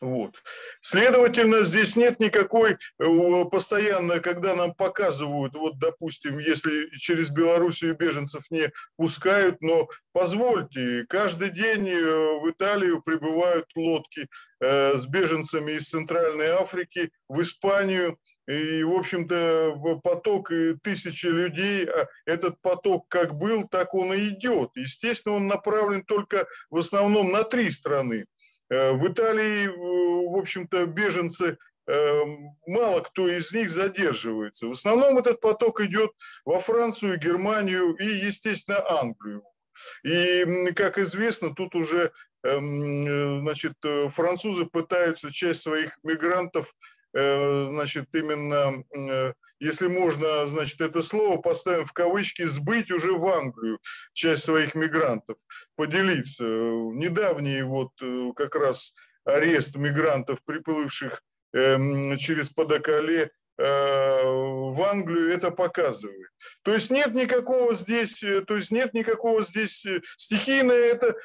Вот. 0.00 0.34
Следовательно, 0.80 1.62
здесь 1.62 1.94
нет 1.94 2.20
никакой 2.20 2.72
э, 2.72 3.44
постоянно, 3.50 4.20
когда 4.20 4.56
нам 4.56 4.72
показывают, 4.72 5.54
вот, 5.54 5.78
допустим, 5.78 6.38
если 6.38 6.88
через 6.96 7.28
Белоруссию 7.28 7.94
беженцев 7.94 8.44
не 8.50 8.72
пускают, 8.96 9.60
но 9.60 9.88
позвольте, 10.12 11.04
каждый 11.06 11.50
день 11.50 11.86
э, 11.86 12.40
в 12.40 12.50
Италию 12.50 13.02
прибывают 13.02 13.66
лодки 13.76 14.26
э, 14.60 14.96
с 14.96 15.06
беженцами 15.06 15.72
из 15.72 15.90
Центральной 15.90 16.48
Африки 16.48 17.10
в 17.28 17.42
Испанию, 17.42 18.16
и, 18.48 18.82
в 18.82 18.92
общем-то, 18.94 20.00
поток 20.02 20.50
тысячи 20.82 21.26
людей, 21.26 21.84
а 21.84 22.08
этот 22.24 22.60
поток 22.62 23.06
как 23.08 23.34
был, 23.34 23.68
так 23.68 23.94
он 23.94 24.14
и 24.14 24.30
идет. 24.30 24.70
Естественно, 24.74 25.36
он 25.36 25.46
направлен 25.46 26.02
только 26.02 26.48
в 26.70 26.78
основном 26.78 27.30
на 27.30 27.44
три 27.44 27.70
страны. 27.70 28.24
Э, 28.70 28.92
в 28.92 29.06
Италии, 29.08 29.66
э, 29.66 30.30
в 30.30 30.38
общем-то, 30.38 30.86
беженцы, 30.86 31.58
э, 31.86 32.22
мало 32.66 33.00
кто 33.00 33.28
из 33.28 33.52
них 33.52 33.70
задерживается. 33.70 34.68
В 34.68 34.70
основном 34.70 35.18
этот 35.18 35.40
поток 35.40 35.80
идет 35.80 36.12
во 36.44 36.60
Францию, 36.60 37.18
Германию 37.18 37.94
и, 37.96 38.04
естественно, 38.04 38.80
Англию. 38.88 39.42
И, 40.04 40.72
как 40.76 40.98
известно, 40.98 41.54
тут 41.54 41.74
уже 41.74 42.12
эм, 42.42 43.42
значит, 43.42 43.74
французы 44.10 44.66
пытаются 44.66 45.32
часть 45.32 45.62
своих 45.62 45.98
мигрантов 46.02 46.74
значит, 47.12 48.06
именно, 48.12 48.84
э, 48.94 49.32
если 49.58 49.88
можно, 49.88 50.46
значит, 50.46 50.80
это 50.80 51.02
слово 51.02 51.40
поставим 51.40 51.84
в 51.84 51.92
кавычки, 51.92 52.44
сбыть 52.44 52.90
уже 52.90 53.12
в 53.12 53.26
Англию 53.26 53.78
часть 54.12 54.44
своих 54.44 54.74
мигрантов, 54.74 55.36
поделиться. 55.76 56.44
Недавний 56.44 57.62
вот 57.62 57.90
э, 58.00 58.30
как 58.36 58.54
раз 58.54 58.94
арест 59.24 59.76
мигрантов, 59.76 60.38
приплывших 60.44 61.22
эм, 61.52 62.16
через 62.16 62.50
Подоколе 62.50 63.24
Э, 63.24 63.39
в 63.60 64.82
Англию 64.82 65.32
это 65.32 65.50
показывает. 65.50 66.30
То 66.62 66.72
есть 66.72 66.90
нет 66.90 67.14
никакого 67.14 67.74
здесь, 67.74 68.22
э, 68.22 68.42
то 68.42 68.56
есть 68.56 68.70
нет 68.70 68.94
никакого 68.94 69.42
здесь 69.42 69.84
э, 69.84 70.00
стихийное 70.16 70.76
это 70.76 71.16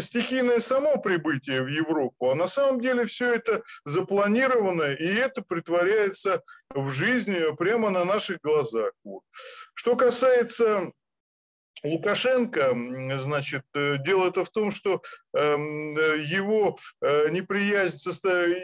стихийное 0.00 0.60
само 0.60 0.98
прибытие 0.98 1.62
в 1.62 1.68
Европу, 1.68 2.30
а 2.30 2.34
на 2.34 2.46
самом 2.46 2.80
деле 2.80 3.06
все 3.06 3.34
это 3.34 3.62
запланировано 3.84 4.92
и 4.92 5.06
это 5.06 5.42
притворяется 5.42 6.42
в 6.70 6.90
жизни 6.90 7.54
прямо 7.56 7.90
на 7.90 8.04
наших 8.04 8.38
глазах. 8.42 8.92
Вот. 9.04 9.22
Что 9.74 9.96
касается 9.96 10.92
Лукашенко, 11.84 12.76
значит, 13.20 13.62
э, 13.74 13.98
дело 13.98 14.28
это 14.28 14.44
в 14.44 14.50
том, 14.50 14.70
что 14.70 15.02
эм, 15.32 15.94
его 16.18 16.76
э, 17.00 17.28
неприязнь, 17.30 17.98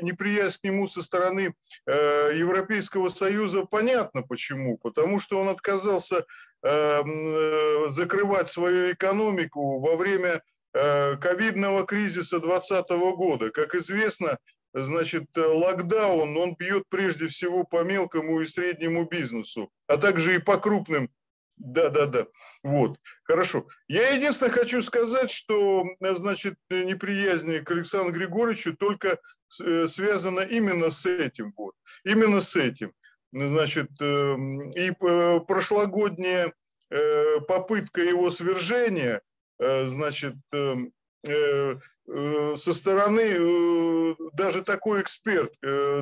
неприязнь 0.03 0.59
к 0.61 0.65
нему 0.65 0.87
со 0.87 1.03
стороны 1.03 1.55
э, 1.87 2.33
Европейского 2.35 3.09
Союза 3.09 3.65
понятно 3.65 4.23
почему. 4.23 4.79
Потому 4.79 5.21
что 5.21 5.41
он 5.41 5.49
отказался 5.49 6.25
эм, 6.63 7.89
закрывать 7.91 8.49
свою 8.49 8.93
экономику 8.93 9.79
во 9.79 9.97
время 9.97 10.43
ковидного 10.73 11.87
кризиса 11.87 12.41
2020 12.41 12.91
года. 13.17 13.51
Как 13.51 13.77
известно, 13.77 14.39
значит, 14.73 15.27
локдаун, 15.37 16.37
он 16.37 16.57
бьет 16.57 16.83
прежде 16.89 17.29
всего 17.29 17.63
по 17.63 17.85
мелкому 17.85 18.41
и 18.41 18.47
среднему 18.47 19.05
бизнесу, 19.05 19.71
а 19.87 19.99
также 19.99 20.35
и 20.35 20.39
по 20.41 20.57
крупным 20.57 21.11
да, 21.57 21.89
да, 21.89 22.07
да. 22.07 22.27
Вот. 22.63 22.99
Хорошо. 23.25 23.67
Я 23.89 24.11
единственное 24.11 24.53
хочу 24.53 24.83
сказать, 24.83 25.31
что, 25.31 25.85
значит, 26.01 26.55
неприязнь 26.71 27.61
к 27.61 27.71
Александру 27.71 28.13
Григорьевичу 28.13 28.77
только 28.77 29.19
э, 29.63 29.87
связана 29.87 30.41
именно 30.41 30.91
с 30.91 31.07
этим. 31.07 31.53
Вот. 31.57 31.75
Именно 32.05 32.41
с 32.41 32.57
этим. 32.57 32.93
Значит, 33.33 33.91
эм, 34.01 34.71
и 34.71 34.91
э, 34.91 35.41
прошлогодняя 35.47 36.53
э, 36.91 37.41
попытка 37.41 38.01
его 38.01 38.31
свержения, 38.31 39.23
значит, 39.59 40.35
эм, 40.53 40.93
со 41.25 42.73
стороны 42.75 44.17
даже 44.35 44.63
такой 44.63 45.01
эксперт 45.01 45.53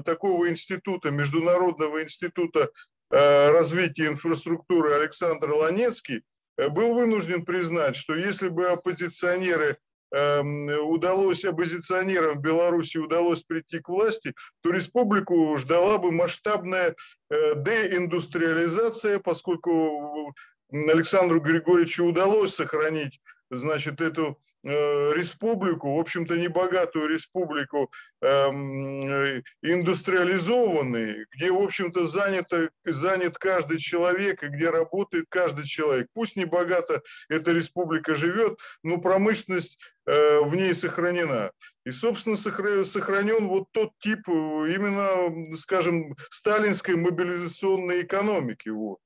такого 0.04 0.48
института, 0.48 1.10
Международного 1.10 2.02
института 2.02 2.70
развития 3.12 4.06
инфраструктуры 4.06 4.94
Александр 4.94 5.50
Ланецкий 5.50 6.22
э, 6.56 6.68
был 6.68 6.94
вынужден 6.94 7.44
признать, 7.44 7.96
что 7.96 8.14
если 8.14 8.48
бы 8.48 8.68
оппозиционеры 8.68 9.76
эм, 10.14 10.68
удалось 10.88 11.44
оппозиционерам 11.44 12.40
Беларуси 12.40 12.96
удалось 12.96 13.42
прийти 13.42 13.80
к 13.80 13.88
власти, 13.88 14.34
то 14.62 14.70
республику 14.70 15.56
ждала 15.58 15.98
бы 15.98 16.10
масштабная 16.10 16.94
э, 17.30 17.54
деиндустриализация, 17.56 19.18
поскольку 19.18 20.34
Александру 20.72 21.40
Григорьевичу 21.40 22.04
удалось 22.04 22.54
сохранить 22.54 23.20
значит, 23.52 24.00
эту 24.00 24.38
Э, 24.64 25.12
республику, 25.14 25.96
в 25.96 25.98
общем-то, 25.98 26.36
небогатую 26.36 27.08
республику, 27.08 27.90
эм, 28.20 29.42
индустриализованный, 29.60 31.26
где, 31.32 31.50
в 31.50 31.60
общем-то, 31.60 32.06
занят, 32.06 32.52
занят 32.84 33.38
каждый 33.38 33.78
человек 33.78 34.44
и 34.44 34.48
где 34.48 34.70
работает 34.70 35.26
каждый 35.28 35.64
человек. 35.64 36.06
Пусть 36.14 36.36
небогато 36.36 37.02
эта 37.28 37.50
республика 37.50 38.14
живет, 38.14 38.56
но 38.84 38.98
промышленность 38.98 39.80
э, 40.06 40.38
в 40.42 40.54
ней 40.54 40.74
сохранена. 40.74 41.50
И, 41.84 41.90
собственно, 41.90 42.36
сохранен 42.36 43.48
вот 43.48 43.66
тот 43.72 43.90
тип 43.98 44.28
э, 44.28 44.32
именно, 44.32 45.56
скажем, 45.56 46.14
сталинской 46.30 46.94
мобилизационной 46.94 48.02
экономики. 48.02 48.68
Вот. 48.68 48.98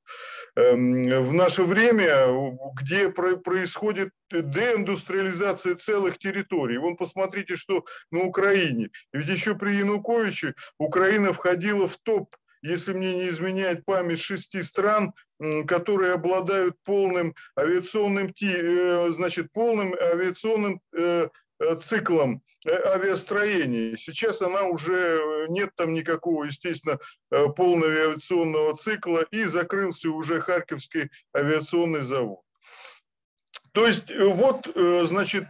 Эм, 0.57 1.25
в 1.25 1.35
наше 1.35 1.65
время, 1.65 2.59
где 2.81 3.11
происходит 3.11 4.11
деиндустриализация 4.31 5.75
целых 5.75 6.19
территорий. 6.19 6.79
Вон 6.79 6.97
посмотрите, 6.97 7.57
что 7.57 7.85
на 8.11 8.23
Украине. 8.25 8.89
Ведь 9.13 9.29
еще 9.29 9.55
при 9.55 9.77
Януковиче 9.77 10.55
Украина 10.79 11.35
входила 11.35 11.87
в 11.87 11.99
топ 11.99 12.35
если 12.63 12.93
мне 12.95 13.15
не 13.15 13.29
изменяет 13.29 13.85
память, 13.85 14.21
шести 14.21 14.63
стран, 14.63 15.13
которые 15.67 16.15
обладают 16.15 16.75
полным 16.85 17.35
авиационным, 17.57 18.33
э, 18.43 19.11
значит, 19.11 19.53
полным 19.53 19.95
авиационным 19.95 20.81
э, 20.97 21.29
циклом 21.83 22.43
авиастроения. 22.67 23.97
Сейчас 23.97 24.43
она 24.43 24.63
уже 24.63 25.47
нет 25.49 25.71
там 25.77 25.95
никакого, 25.95 26.45
естественно, 26.45 26.99
полного 27.31 27.91
авиационного 27.91 28.77
цикла, 28.77 29.23
и 29.31 29.45
закрылся 29.45 30.11
уже 30.11 30.41
Харьковский 30.41 31.11
авиационный 31.37 32.03
завод. 32.03 32.41
То 33.73 33.87
есть 33.87 34.11
вот, 34.17 34.69
значит, 34.75 35.45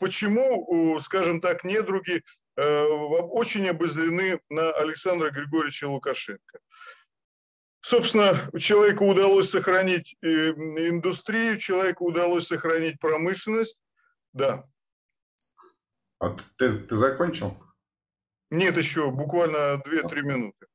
почему, 0.00 0.98
скажем 1.00 1.40
так, 1.40 1.64
недруги 1.64 2.22
очень 2.56 3.68
обозлены 3.68 4.40
на 4.48 4.70
Александра 4.70 5.30
Григорьевича 5.30 5.88
Лукашенко. 5.88 6.60
Собственно, 7.80 8.50
человеку 8.58 9.06
удалось 9.06 9.50
сохранить 9.50 10.16
э, 10.22 10.26
индустрию, 10.28 11.58
человеку 11.58 12.06
удалось 12.06 12.46
сохранить 12.46 12.98
промышленность. 12.98 13.82
Да. 14.32 14.64
А 16.24 16.36
ты, 16.56 16.70
ты 16.78 16.94
закончил? 16.94 17.56
Нет, 18.50 18.76
еще 18.76 19.10
буквально 19.10 19.82
2-3 19.84 20.22
минуты. 20.22 20.66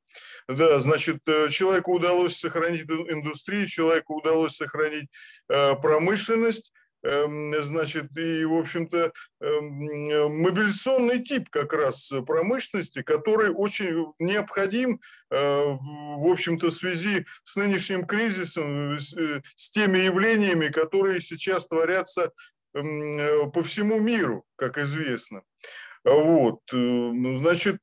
Да, 0.48 0.80
значит, 0.80 1.20
э, 1.26 1.48
человеку 1.48 1.94
удалось 1.94 2.36
сохранить 2.36 2.82
индустрию, 2.82 3.66
человеку 3.66 4.16
удалось 4.16 4.56
сохранить 4.56 5.08
э, 5.48 5.74
промышленность, 5.76 6.72
Эм, 7.02 7.54
значит, 7.62 8.14
и, 8.16 8.44
в 8.44 8.54
общем-то, 8.54 9.12
эм, 9.40 10.42
мобилизационный 10.42 11.24
тип 11.24 11.48
как 11.48 11.72
раз 11.72 12.12
промышленности, 12.26 13.02
который 13.02 13.50
очень 13.50 14.12
необходим, 14.18 15.00
э, 15.30 15.36
в 15.36 16.30
общем-то, 16.30 16.68
в 16.68 16.74
связи 16.74 17.24
с 17.42 17.56
нынешним 17.56 18.04
кризисом, 18.04 18.98
с 18.98 19.70
теми 19.70 19.98
явлениями, 19.98 20.68
которые 20.68 21.20
сейчас 21.20 21.66
творятся 21.68 22.32
по 22.72 23.62
всему 23.62 23.98
миру, 23.98 24.44
как 24.56 24.78
известно. 24.78 25.42
Вот, 26.04 26.60
значит, 26.70 27.80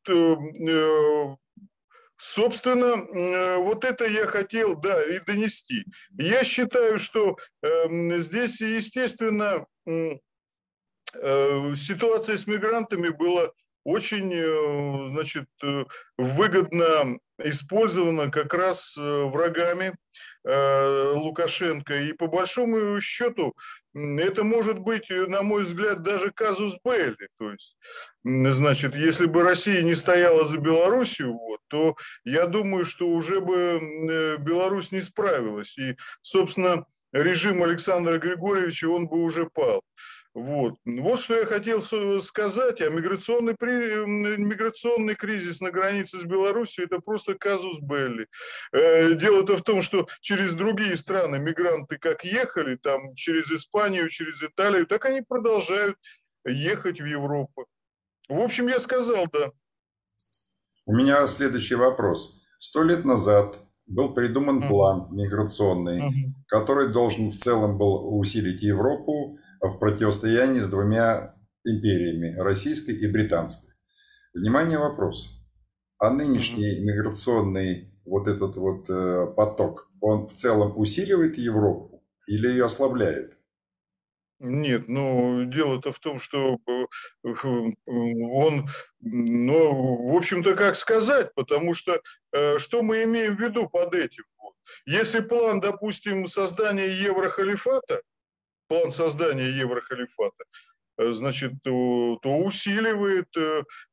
Собственно, 2.18 2.96
э, 2.96 3.58
вот 3.58 3.86
это 3.86 4.06
я 4.06 4.26
хотел, 4.26 4.76
да, 4.76 5.04
и 5.04 5.20
донести. 5.20 5.86
Я 6.18 6.44
считаю, 6.44 6.98
что 6.98 7.38
эм, 7.62 8.18
здесь, 8.18 8.60
естественно, 8.60 9.68
э, 9.86 10.16
ситуация 11.76 12.38
с 12.38 12.48
мигрантами 12.48 13.10
была 13.10 13.52
очень, 13.84 14.34
э, 14.34 15.12
значит, 15.14 15.48
выгодно 16.18 17.20
использована 17.38 18.32
как 18.32 18.52
раз 18.56 18.96
врагами 18.98 19.96
Лукашенко. 20.48 21.96
И 21.96 22.14
по 22.14 22.28
большому 22.28 23.02
счету 23.02 23.54
это 23.94 24.44
может 24.44 24.80
быть, 24.80 25.10
на 25.10 25.42
мой 25.42 25.64
взгляд, 25.64 26.04
даже 26.04 26.32
казус 26.32 26.78
Белли. 26.84 27.28
То 27.40 27.52
есть, 27.52 27.78
значит, 28.24 28.96
если 28.96 29.26
бы 29.26 29.44
Россия 29.44 29.82
не 29.82 29.96
стояла 29.96 30.46
за 30.46 30.58
Белоруссию, 30.58 31.34
вот, 31.34 31.60
то 31.68 31.96
я 32.24 32.46
думаю, 32.46 32.86
что 32.86 33.08
уже 33.10 33.42
бы 33.42 33.56
э, 33.58 34.38
Беларусь 34.38 34.92
не 34.92 35.02
справилась. 35.02 35.78
И, 35.78 35.98
собственно, 36.22 36.86
режим 37.12 37.64
Александра 37.64 38.18
Григорьевича, 38.18 38.88
он 38.88 39.08
бы 39.08 39.24
уже 39.24 39.50
пал. 39.50 39.82
Вот. 40.38 40.76
вот 40.86 41.20
что 41.20 41.34
я 41.34 41.48
хотел 41.48 41.82
сказать, 42.22 42.80
а 42.82 42.92
миграционный, 42.92 43.56
миграционный 43.58 45.16
кризис 45.16 45.62
на 45.62 45.72
границе 45.72 46.20
с 46.20 46.26
Беларусью– 46.26 46.86
это 46.86 47.00
просто 47.00 47.34
казус 47.34 47.80
Белли. 47.80 48.28
Э, 48.72 49.16
дело-то 49.16 49.58
в 49.58 49.64
том, 49.64 49.82
что 49.82 50.08
через 50.22 50.54
другие 50.54 50.96
страны 50.96 51.40
мигранты 51.40 51.98
как 51.98 52.24
ехали, 52.24 52.76
там 52.76 53.16
через 53.16 53.52
Испанию, 53.52 54.10
через 54.10 54.44
Италию, 54.44 54.86
так 54.86 55.06
они 55.06 55.22
продолжают 55.22 55.98
ехать 56.46 57.02
в 57.02 57.06
Европу. 57.06 57.66
В 58.30 58.40
общем, 58.40 58.68
я 58.68 58.80
сказал, 58.80 59.26
да. 59.34 59.52
У 60.86 60.94
меня 60.94 61.26
следующий 61.26 61.74
вопрос. 61.74 62.46
Сто 62.60 62.84
лет 62.84 63.06
назад 63.06 63.58
был 63.88 64.14
придуман 64.14 64.68
план 64.68 65.08
миграционный, 65.12 66.34
который 66.48 66.92
должен 66.92 67.30
в 67.30 67.38
целом 67.38 67.78
был 67.78 68.18
усилить 68.20 68.62
Европу 68.62 69.38
в 69.62 69.80
противостоянии 69.80 70.60
с 70.60 70.70
двумя 70.70 71.36
империями, 71.66 72.36
российской 72.38 72.96
и 72.96 73.08
британской. 73.08 73.74
Внимание, 74.34 74.78
вопрос. 74.78 75.42
А 76.00 76.12
нынешний 76.12 76.80
миграционный 76.80 77.94
вот 78.06 78.28
этот 78.28 78.56
вот 78.58 78.90
э, 78.90 79.28
поток, 79.36 79.90
он 80.00 80.28
в 80.28 80.34
целом 80.36 80.78
усиливает 80.78 81.38
Европу 81.38 82.04
или 82.28 82.48
ее 82.48 82.66
ослабляет? 82.66 83.37
Нет, 84.40 84.88
ну 84.88 85.46
дело-то 85.46 85.92
в 85.92 86.00
том, 86.00 86.20
что 86.20 86.60
э, 86.68 86.86
он, 87.24 88.68
ну, 89.00 90.12
в 90.12 90.16
общем-то, 90.16 90.56
как 90.56 90.76
сказать, 90.76 91.34
потому 91.34 91.74
что 91.74 92.02
э, 92.34 92.60
что 92.60 92.84
мы 92.84 93.04
имеем 93.04 93.36
в 93.36 93.42
виду 93.42 93.68
под 93.68 93.96
этим? 93.96 94.24
Если 94.86 95.22
план, 95.22 95.60
допустим, 95.60 96.28
создания 96.28 96.88
еврохалифата, 96.88 98.04
план 98.68 98.92
создания 98.92 99.50
еврохалифата, 99.50 100.44
э, 101.00 101.12
значит, 101.14 101.54
то, 101.64 102.20
усиливает 102.24 103.30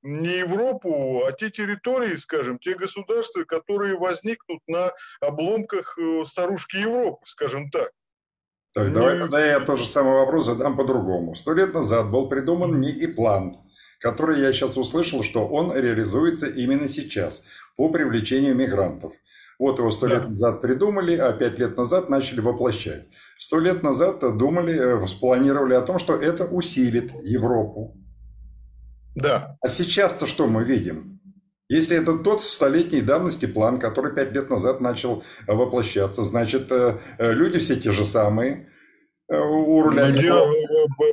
не 0.02 0.40
Европу, 0.40 1.24
а 1.24 1.32
те 1.32 1.50
территории, 1.50 2.16
скажем, 2.16 2.58
те 2.58 2.74
государства, 2.74 3.44
которые 3.44 3.96
возникнут 3.96 4.60
на 4.66 4.92
обломках 5.20 5.98
старушки 6.26 6.76
Европы, 6.76 7.22
скажем 7.24 7.70
так. 7.70 7.92
Так, 8.74 8.92
давай 8.92 9.18
тогда 9.18 9.44
я 9.44 9.60
тот 9.60 9.78
же 9.78 9.86
самый 9.86 10.14
вопрос 10.14 10.46
задам 10.46 10.76
по-другому. 10.76 11.36
Сто 11.36 11.52
лет 11.52 11.72
назад 11.72 12.10
был 12.10 12.28
придуман 12.28 12.80
некий 12.80 13.06
план, 13.06 13.56
который 14.00 14.40
я 14.40 14.52
сейчас 14.52 14.76
услышал, 14.76 15.22
что 15.22 15.46
он 15.46 15.72
реализуется 15.72 16.48
именно 16.48 16.88
сейчас 16.88 17.44
по 17.76 17.88
привлечению 17.88 18.56
мигрантов. 18.56 19.12
Вот 19.60 19.78
его 19.78 19.92
сто 19.92 20.08
да. 20.08 20.14
лет 20.16 20.28
назад 20.28 20.60
придумали, 20.60 21.14
а 21.16 21.32
пять 21.32 21.60
лет 21.60 21.76
назад 21.76 22.10
начали 22.10 22.40
воплощать. 22.40 23.06
Сто 23.38 23.60
лет 23.60 23.84
назад 23.84 24.18
думали, 24.36 25.04
э, 25.04 25.06
спланировали 25.06 25.74
о 25.74 25.80
том, 25.80 26.00
что 26.00 26.16
это 26.16 26.44
усилит 26.44 27.12
Европу. 27.22 27.96
Да. 29.14 29.56
А 29.60 29.68
сейчас-то 29.68 30.26
что 30.26 30.48
мы 30.48 30.64
видим? 30.64 31.13
Если 31.68 31.96
это 31.96 32.18
тот 32.18 32.42
столетней 32.42 33.00
давности 33.00 33.46
план, 33.46 33.78
который 33.78 34.14
пять 34.14 34.32
лет 34.32 34.50
назад 34.50 34.80
начал 34.80 35.24
э, 35.46 35.52
воплощаться, 35.52 36.22
значит, 36.22 36.70
э, 36.70 36.98
э, 37.18 37.32
люди 37.32 37.58
все 37.58 37.76
те 37.76 37.90
же 37.90 38.04
самые 38.04 38.68
у 39.28 39.82
руля. 39.82 40.08
Ну, 40.08 40.16
дело, 40.16 40.52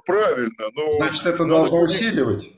правильно. 0.05 0.69
Но 0.73 0.91
значит, 0.91 1.25
это 1.25 1.45
должно 1.45 1.81
усиливать. 1.81 2.51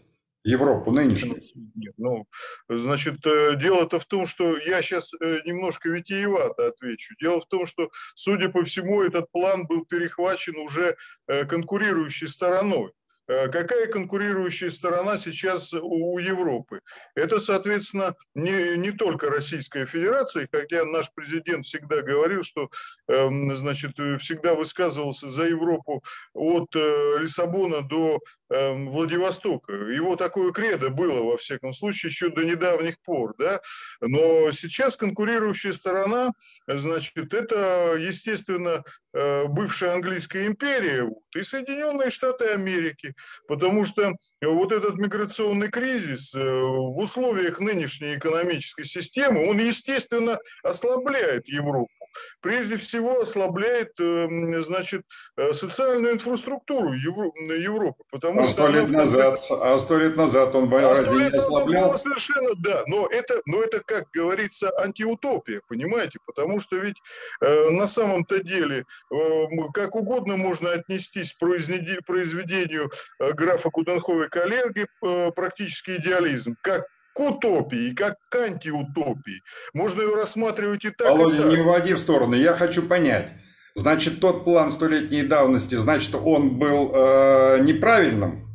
Европу 0.45 0.91
нынешнюю? 0.91 1.39
Нет, 1.75 1.93
ну, 1.95 2.27
значит, 2.67 3.21
дело-то 3.21 3.97
в 3.97 4.05
том, 4.05 4.25
что 4.25 4.57
я 4.57 4.81
сейчас 4.81 5.13
немножко 5.45 5.87
витиевато 5.87 6.67
отвечу. 6.67 7.13
Дело 7.21 7.39
в 7.39 7.45
том, 7.45 7.65
что, 7.65 7.91
судя 8.13 8.49
по 8.49 8.65
всему, 8.65 9.03
этот 9.03 9.31
план 9.31 9.67
был 9.67 9.85
перехвачен 9.85 10.57
уже 10.57 10.97
конкурирующей 11.27 12.27
стороной. 12.27 12.91
Э, 13.27 13.47
какая 13.47 13.87
конкурирующая 13.87 14.69
сторона 14.69 15.17
сейчас 15.17 15.73
у 15.73 16.17
Европы? 16.17 16.81
Это, 17.15 17.39
соответственно, 17.39 18.15
не, 18.35 18.77
не 18.77 18.91
только 18.91 19.29
Российская 19.29 19.85
Федерация, 19.85 20.47
хотя 20.51 20.83
наш 20.83 21.11
президент 21.13 21.65
всегда 21.65 22.01
говорил, 22.01 22.43
что 22.43 22.69
эм, 23.07 23.55
значит, 23.55 23.93
всегда 24.19 24.55
высказывался 24.55 25.29
за 25.29 25.45
Европу 25.45 26.03
от 26.33 26.75
э, 26.75 27.17
Лиссабона 27.19 27.81
до 27.81 28.19
Владивостока. 28.49 29.73
Его 29.73 30.15
такое 30.15 30.51
кредо 30.51 30.89
было, 30.89 31.23
во 31.23 31.37
всяком 31.37 31.73
случае, 31.73 32.09
еще 32.09 32.29
до 32.29 32.43
недавних 32.43 33.01
пор. 33.01 33.33
Да? 33.37 33.61
Но 34.01 34.51
сейчас 34.51 34.95
конкурирующая 34.95 35.73
сторона, 35.73 36.31
значит, 36.67 37.33
это, 37.33 37.95
естественно, 37.99 38.83
э, 39.13 39.45
бывшая 39.47 39.93
английская 39.93 40.45
империя 40.47 41.09
и 41.35 41.43
Соединенные 41.43 42.09
Штаты 42.09 42.45
Америки 42.45 43.13
потому 43.47 43.83
что 43.83 44.13
вот 44.41 44.71
этот 44.71 44.95
миграционный 44.95 45.69
кризис 45.69 46.33
э, 46.33 46.39
в 46.39 46.97
условиях 46.97 47.59
нынешней 47.59 48.15
экономической 48.15 48.83
системы, 48.83 49.47
он, 49.49 49.59
естественно, 49.59 50.39
ослабляет 50.63 51.47
Европу 51.47 51.93
прежде 52.41 52.77
всего 52.77 53.21
ослабляет, 53.21 53.99
эм, 53.99 54.63
значит, 54.63 55.03
э, 55.37 55.53
социальную 55.53 56.13
инфраструктуру 56.13 56.93
Европы. 56.93 58.03
Потому 58.11 58.41
а 58.41 58.47
сто 58.47 58.67
лет 58.67 58.89
назад, 58.89 59.43
а 59.51 59.77
сто 59.77 59.97
лет 59.97 60.15
назад 60.15 60.55
он 60.55 60.73
а 60.73 60.89
разве 60.89 61.29
не 61.29 61.37
ослаблял? 61.37 61.97
Совершенно, 61.97 62.51
да, 62.57 62.83
но 62.87 63.07
это, 63.07 63.41
но 63.45 63.61
это, 63.61 63.81
как 63.85 64.05
говорится, 64.13 64.71
антиутопия, 64.77 65.61
понимаете, 65.67 66.19
потому 66.25 66.59
что 66.59 66.77
ведь 66.77 66.97
э, 67.41 67.69
на 67.69 67.87
самом-то 67.87 68.43
деле 68.43 68.85
э, 69.11 69.45
как 69.73 69.95
угодно 69.95 70.37
можно 70.37 70.71
отнестись 70.71 71.33
к 71.33 71.39
произведению 71.39 72.91
э, 73.19 73.31
графа 73.33 73.69
Куденховой 73.69 74.29
коллеги 74.29 74.87
э, 75.03 75.31
практически 75.31 75.97
идеализм, 75.97 76.55
как 76.61 76.85
к 77.13 77.19
утопии, 77.19 77.93
как 77.93 78.15
к 78.29 78.35
антиутопии. 78.35 79.41
Можно 79.73 80.01
ее 80.01 80.15
рассматривать 80.15 80.85
и 80.85 80.89
так, 80.89 81.09
Володя, 81.09 81.35
и 81.35 81.41
так. 81.41 81.51
не 81.51 81.57
выводи 81.57 81.93
в 81.93 81.99
сторону. 81.99 82.35
Я 82.35 82.53
хочу 82.53 82.83
понять. 82.83 83.31
Значит, 83.75 84.19
тот 84.19 84.43
план 84.43 84.71
столетней 84.71 85.23
давности, 85.23 85.75
значит, 85.75 86.13
он 86.15 86.59
был 86.59 86.91
э, 86.93 87.59
неправильным? 87.61 88.47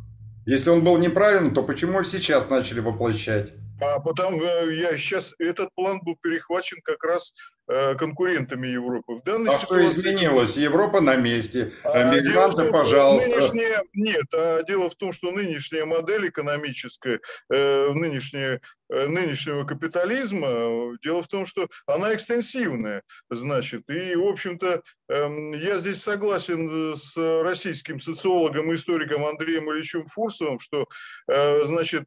Если 0.47 0.71
он 0.71 0.83
был 0.83 0.97
неправильным, 0.97 1.53
то 1.53 1.63
почему 1.63 2.03
сейчас 2.05 2.49
начали 2.49 2.81
воплощать? 2.81 3.53
А 3.81 4.01
потом 4.01 4.43
э, 4.43 4.75
я 4.75 4.97
сейчас 4.97 5.35
этот 5.39 5.75
план 5.75 6.01
был 6.03 6.17
перехвачен 6.21 6.79
как 6.83 7.05
раз 7.05 7.33
Э, 7.71 7.95
конкурентами 7.97 8.67
Европы. 8.67 9.17
В 9.17 9.23
данной 9.25 9.55
а 9.55 9.59
ситуации... 9.59 9.89
что 9.89 10.01
изменилось? 10.01 10.57
Европа 10.57 11.03
на 11.03 11.17
месте, 11.17 11.71
а 11.85 12.15
мигранты, 12.15 12.63
том, 12.63 12.73
пожалуйста. 12.73 13.29
Нынешняя... 13.29 13.83
Нет, 13.93 14.25
а 14.35 14.63
дело 14.63 14.89
в 14.89 14.95
том, 14.95 15.13
что 15.13 15.31
нынешняя 15.33 15.85
модель 15.85 16.31
экономическая, 16.31 17.21
э, 17.53 17.91
нынешняя, 17.93 18.63
э, 18.89 19.07
нынешнего 19.07 19.65
капитализма, 19.65 20.97
дело 21.03 21.23
в 21.23 21.29
том, 21.29 21.45
что 21.45 21.69
она 21.87 22.15
экстенсивная, 22.15 23.03
значит, 23.29 23.83
и, 23.91 24.17
в 24.17 24.27
общем-то, 24.27 24.81
э, 25.11 25.29
я 25.57 25.77
здесь 25.77 26.03
согласен 26.03 26.97
с 26.97 27.15
российским 27.43 28.01
социологом 28.01 28.73
и 28.73 28.77
историком 28.77 29.27
Андреем 29.27 29.71
Ильичем 29.71 30.07
Фурсовым, 30.07 30.59
что, 30.59 30.87
э, 31.31 31.65
значит, 31.65 32.07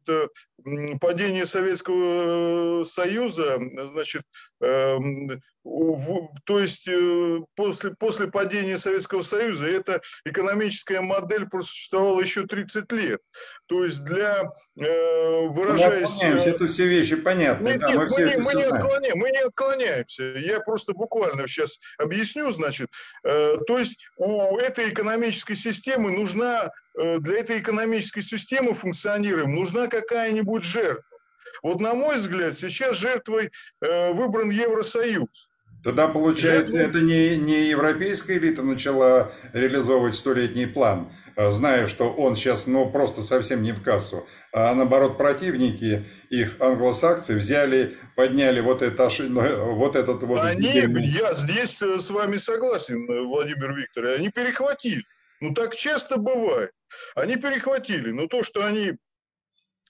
падение 0.99 1.45
Советского 1.45 2.83
Союза, 2.83 3.59
значит, 3.93 4.23
эм, 4.61 5.41
то 5.63 6.59
есть 6.59 6.87
э, 6.87 7.39
после, 7.55 7.91
после 7.91 8.27
падения 8.27 8.79
Советского 8.79 9.21
Союза 9.21 9.67
эта 9.67 10.01
экономическая 10.25 11.01
модель 11.01 11.47
просуществовала 11.47 12.19
еще 12.19 12.47
30 12.47 12.91
лет. 12.93 13.21
То 13.67 13.85
есть 13.85 14.03
для, 14.03 14.51
э, 14.79 15.47
выражаясь... 15.49 16.21
Э, 16.23 16.29
это 16.29 16.67
все 16.67 16.87
вещи 16.87 17.15
понятны. 17.15 17.69
Нет, 17.69 17.79
да, 17.79 17.89
нет, 17.89 17.97
мы, 17.97 18.05
мы, 18.07 18.23
не, 18.23 18.37
мы, 18.37 18.53
не 18.55 18.63
отклоняем, 18.63 19.17
мы 19.19 19.29
не 19.29 19.37
отклоняемся. 19.37 20.23
Я 20.23 20.61
просто 20.61 20.93
буквально 20.93 21.47
сейчас 21.47 21.79
объясню, 21.99 22.51
значит. 22.51 22.89
То 23.23 23.77
есть 23.77 23.99
у 24.17 24.57
этой 24.57 24.89
экономической 24.89 25.55
системы 25.55 26.11
нужна, 26.11 26.71
для 26.95 27.39
этой 27.39 27.59
экономической 27.59 28.21
системы 28.21 28.73
функционируем, 28.73 29.53
нужна 29.53 29.87
какая-нибудь 29.87 30.63
жертва. 30.63 31.05
Вот 31.61 31.79
на 31.79 31.93
мой 31.93 32.17
взгляд, 32.17 32.57
сейчас 32.57 32.97
жертвой 32.97 33.51
выбран 33.79 34.49
Евросоюз. 34.49 35.50
Тогда, 35.83 36.07
получается, 36.07 36.77
это 36.77 37.01
не, 37.01 37.37
не 37.37 37.69
европейская 37.69 38.37
элита 38.37 38.61
начала 38.61 39.31
реализовывать 39.51 40.13
столетний 40.13 40.67
план, 40.67 41.11
а, 41.35 41.49
зная, 41.49 41.87
что 41.87 42.13
он 42.13 42.35
сейчас 42.35 42.67
ну, 42.67 42.89
просто 42.91 43.21
совсем 43.21 43.63
не 43.63 43.71
в 43.71 43.81
кассу, 43.81 44.27
а 44.53 44.75
наоборот 44.75 45.17
противники 45.17 46.05
их 46.29 46.57
англосаксы 46.59 47.35
взяли, 47.35 47.95
подняли 48.15 48.59
вот, 48.59 48.83
это, 48.83 49.09
вот 49.29 49.95
этот 49.95 50.21
вот... 50.21 50.41
Они, 50.41 50.67
я 50.67 51.33
здесь 51.33 51.81
э, 51.81 51.99
с 51.99 52.11
вами 52.11 52.37
согласен, 52.37 53.09
э, 53.09 53.21
Владимир 53.21 53.73
Викторович, 53.73 54.19
они 54.19 54.29
перехватили. 54.29 55.03
Ну, 55.39 55.55
так 55.55 55.75
часто 55.75 56.17
бывает. 56.17 56.71
Они 57.15 57.37
перехватили. 57.37 58.11
Но 58.11 58.27
то, 58.27 58.43
что 58.43 58.63
они 58.63 58.97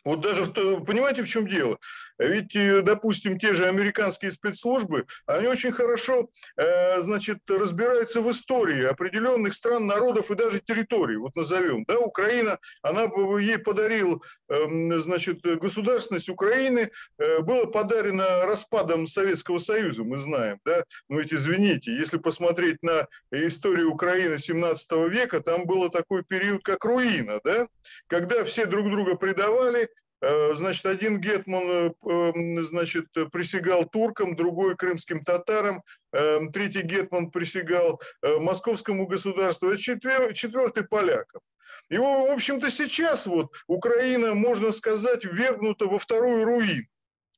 вот 0.04 0.22
даже, 0.22 0.46
понимаете, 0.46 1.22
в 1.22 1.28
чем 1.28 1.48
дело? 1.48 1.78
Ведь, 2.22 2.56
э, 2.56 2.82
допустим, 2.84 3.40
те 3.40 3.54
же 3.54 3.66
американские 3.68 4.32
спецслужбы, 4.32 5.08
они 5.26 5.48
очень 5.48 5.72
хорошо, 5.72 6.30
э, 6.56 7.02
значит, 7.02 7.40
разбираются 7.50 8.22
в 8.22 8.30
истории 8.30 8.86
определенных 8.86 9.56
стран, 9.56 9.88
народов 9.88 10.30
и 10.30 10.36
даже 10.36 10.60
территорий, 10.60 11.18
вот 11.18 11.36
назовем. 11.36 11.84
Да, 11.88 11.98
Украина, 11.98 12.60
она 12.84 13.10
ей 13.40 13.58
подарил, 13.58 14.24
эм, 14.50 15.02
значит, 15.02 15.42
государственность 15.42 16.30
Украины 16.30 16.92
э, 17.18 17.40
было 17.40 17.66
подарено 17.66 18.46
распадом 18.46 19.08
Советского 19.08 19.58
Союза, 19.58 20.04
мы 20.04 20.18
знаем, 20.18 20.60
да. 20.64 20.84
Но 21.10 21.20
ведь 21.20 21.34
извините, 21.34 21.92
если 21.92 22.20
посмотреть 22.20 22.84
на 22.84 23.08
историю 23.32 23.92
Украины 23.92 24.38
17 24.38 24.92
века, 25.10 25.42
там 25.42 25.66
был 25.66 25.90
такой 25.90 26.24
период, 26.24 26.64
как 26.64 26.86
руина, 26.86 27.40
да, 27.44 27.68
когда 28.06 28.44
все 28.44 28.68
друг 28.68 28.92
друга 28.92 29.16
предавали, 29.16 29.90
значит, 30.22 30.86
один 30.86 31.20
гетман, 31.20 31.64
э, 31.64 31.92
эм, 32.04 32.64
значит, 32.64 33.08
присягал 33.32 33.86
туркам, 33.86 34.36
другой 34.36 34.76
крымским 34.76 35.24
татарам, 35.24 35.84
третий 36.12 36.82
гетман 36.82 37.32
присягал 37.32 38.02
э, 38.22 38.38
московскому 38.38 39.08
государству, 39.08 39.70
а 39.70 39.78
четвертый 39.78 40.84
полякам. 40.84 41.42
И, 41.90 41.98
в 41.98 42.32
общем-то, 42.32 42.70
сейчас 42.70 43.26
вот 43.26 43.52
Украина, 43.68 44.34
можно 44.34 44.72
сказать, 44.72 45.26
ввергнута 45.26 45.88
во 45.88 46.00
вторую 46.00 46.46
руину. 46.46 46.84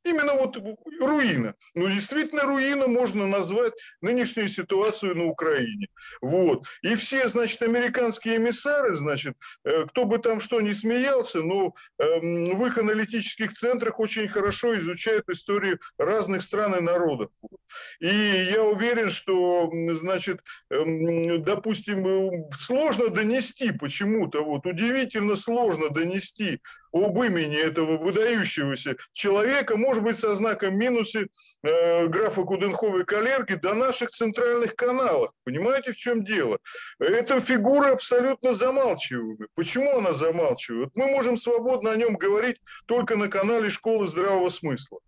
Именно 0.03 0.33
вот 0.33 0.57
руина. 0.99 1.55
Ну, 1.75 1.87
действительно, 1.87 2.43
руина 2.43 2.87
можно 2.87 3.25
назвать 3.25 3.73
нынешнюю 4.01 4.49
ситуацию 4.49 5.15
на 5.15 5.25
Украине. 5.25 5.87
Вот. 6.21 6.65
И 6.81 6.95
все, 6.95 7.27
значит, 7.29 7.61
американские 7.61 8.37
эмиссары, 8.37 8.95
значит, 8.95 9.35
э, 9.63 9.85
кто 9.85 10.05
бы 10.05 10.19
там 10.19 10.41
что 10.41 10.59
ни 10.59 10.73
смеялся, 10.73 11.41
но 11.41 11.73
эм, 11.99 12.55
в 12.55 12.65
их 12.65 12.77
аналитических 12.77 13.53
центрах 13.53 13.99
очень 13.99 14.27
хорошо 14.27 14.77
изучают 14.77 15.29
историю 15.29 15.79
разных 15.97 16.43
стран 16.43 16.75
и 16.75 16.81
народов. 16.81 17.31
И 17.99 18.07
я 18.07 18.63
уверен, 18.63 19.09
что, 19.09 19.71
значит, 19.93 20.41
эм, 20.69 21.43
допустим, 21.43 22.05
э, 22.05 22.49
сложно 22.57 23.07
донести 23.07 23.71
почему-то, 23.71 24.43
вот, 24.43 24.65
удивительно 24.65 25.37
сложно 25.37 25.89
донести 25.89 26.61
об 26.93 27.21
имени 27.21 27.57
этого 27.57 27.97
выдающегося 27.97 28.95
человека, 29.11 29.75
может 29.75 30.03
быть, 30.03 30.19
со 30.19 30.33
знаком 30.35 30.77
минусе 30.77 31.27
э, 31.63 32.07
графа 32.07 32.43
Куденховой 32.43 33.03
Калерги 33.03 33.55
до 33.55 33.73
наших 33.73 34.11
центральных 34.11 34.75
каналов. 34.75 35.31
Понимаете, 35.43 35.91
в 35.91 35.97
чем 35.97 36.23
дело? 36.23 36.59
Эта 36.99 37.39
фигура 37.41 37.91
абсолютно 37.91 38.53
замалчиваемая. 38.53 39.47
Почему 39.55 39.97
она 39.97 40.13
замалчивает? 40.13 40.91
Мы 40.95 41.07
можем 41.07 41.35
свободно 41.37 41.91
о 41.91 41.95
нем 41.95 42.15
говорить 42.15 42.57
только 42.85 43.15
на 43.15 43.27
канале 43.27 43.69
«Школы 43.69 44.07
здравого 44.07 44.49
смысла». 44.49 44.99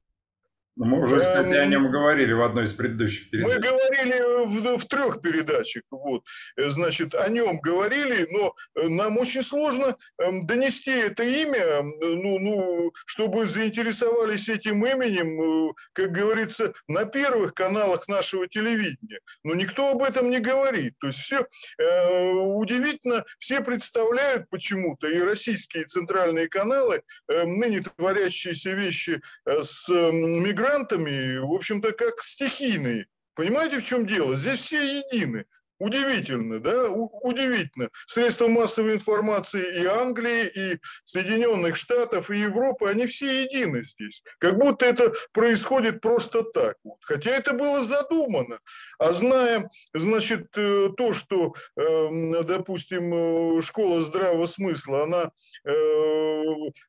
Ну, 0.77 0.85
мы 0.85 1.03
уже, 1.03 1.21
кстати, 1.21 1.53
о 1.53 1.65
нем 1.65 1.89
говорили 1.89 2.33
в 2.33 2.41
одной 2.41 2.65
из 2.65 2.73
предыдущих 2.73 3.29
передач. 3.29 3.53
Мы 3.55 3.61
говорили 3.61 4.45
в, 4.45 4.77
в 4.77 4.87
трех 4.87 5.21
передачах, 5.21 5.83
вот, 5.89 6.23
э, 6.57 6.69
значит, 6.69 7.15
о 7.15 7.29
нем 7.29 7.61
говорили, 7.61 8.27
но 8.29 8.53
э, 8.75 8.89
нам 8.89 9.17
очень 9.17 9.41
сложно 9.41 9.95
эм, 10.21 10.45
донести 10.45 10.91
это 10.91 11.23
имя, 11.23 11.81
ну, 11.81 12.39
ну, 12.39 12.91
чтобы 13.05 13.47
заинтересовались 13.47 14.49
этим 14.49 14.85
именем, 14.85 15.69
э, 15.69 15.73
как 15.93 16.11
говорится, 16.11 16.73
на 16.89 17.05
первых 17.05 17.53
каналах 17.53 18.09
нашего 18.09 18.45
телевидения. 18.47 19.19
Но 19.43 19.55
никто 19.55 19.91
об 19.91 20.03
этом 20.03 20.29
не 20.29 20.39
говорит. 20.39 20.95
То 20.99 21.07
есть 21.07 21.19
все 21.19 21.47
э, 21.77 22.31
удивительно, 22.31 23.23
все 23.39 23.61
представляют 23.61 24.49
почему-то, 24.49 25.07
и 25.07 25.19
российские 25.19 25.85
центральные 25.85 26.49
каналы, 26.49 27.01
э, 27.29 27.45
ныне 27.45 27.81
творящиеся 27.81 28.71
вещи 28.71 29.21
с 29.45 29.89
э, 29.89 30.11
мигрантами, 30.11 30.64
мигрантами, 30.65 31.37
в 31.37 31.51
общем-то, 31.51 31.91
как 31.93 32.21
стихийные. 32.21 33.07
Понимаете, 33.35 33.79
в 33.79 33.85
чем 33.85 34.05
дело? 34.05 34.35
Здесь 34.35 34.59
все 34.59 34.99
едины. 34.99 35.45
Удивительно, 35.77 36.61
да? 36.61 36.89
У- 36.89 37.09
удивительно. 37.27 37.89
Средства 38.07 38.47
массовой 38.47 38.93
информации 38.93 39.81
и 39.81 39.85
Англии, 39.85 40.47
и 40.47 40.79
Соединенных 41.03 41.75
Штатов, 41.75 42.31
и 42.31 42.37
Европы, 42.37 42.87
они 42.87 43.07
все 43.07 43.43
едины 43.43 43.83
здесь. 43.83 44.23
Как 44.39 44.57
будто 44.57 44.85
это 44.85 45.13
происходит 45.33 45.99
просто 45.99 46.43
так. 46.43 46.77
Вот. 46.85 46.99
Хотя 47.01 47.31
это 47.31 47.53
было 47.53 47.83
задумано. 47.83 48.59
А 48.99 49.11
зная, 49.11 49.69
значит, 49.93 50.47
э, 50.55 50.91
то, 50.95 51.11
что, 51.11 51.53
эм, 51.77 52.45
допустим, 52.45 53.57
э, 53.57 53.61
школа 53.61 54.01
здравого 54.01 54.45
смысла, 54.45 55.03
она 55.03 55.31
э, 55.65 55.71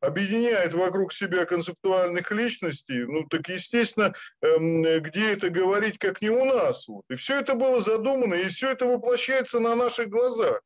объединяет 0.01 0.75
вокруг 0.75 1.13
себя 1.13 1.45
концептуальных 1.45 2.31
личностей, 2.31 3.05
ну 3.05 3.25
так, 3.25 3.49
естественно, 3.49 4.15
эм, 4.43 4.83
где 5.03 5.33
это 5.33 5.51
говорить, 5.51 5.99
как 5.99 6.23
не 6.23 6.31
у 6.31 6.45
нас. 6.45 6.89
Вот. 6.89 7.05
И 7.11 7.15
все 7.15 7.41
это 7.41 7.55
было 7.55 7.81
задумано, 7.81 8.35
и 8.35 8.49
все 8.49 8.71
это 8.71 8.87
воплощается 8.87 9.61
на 9.61 9.75
наших 9.75 10.09
глазах. 10.09 10.61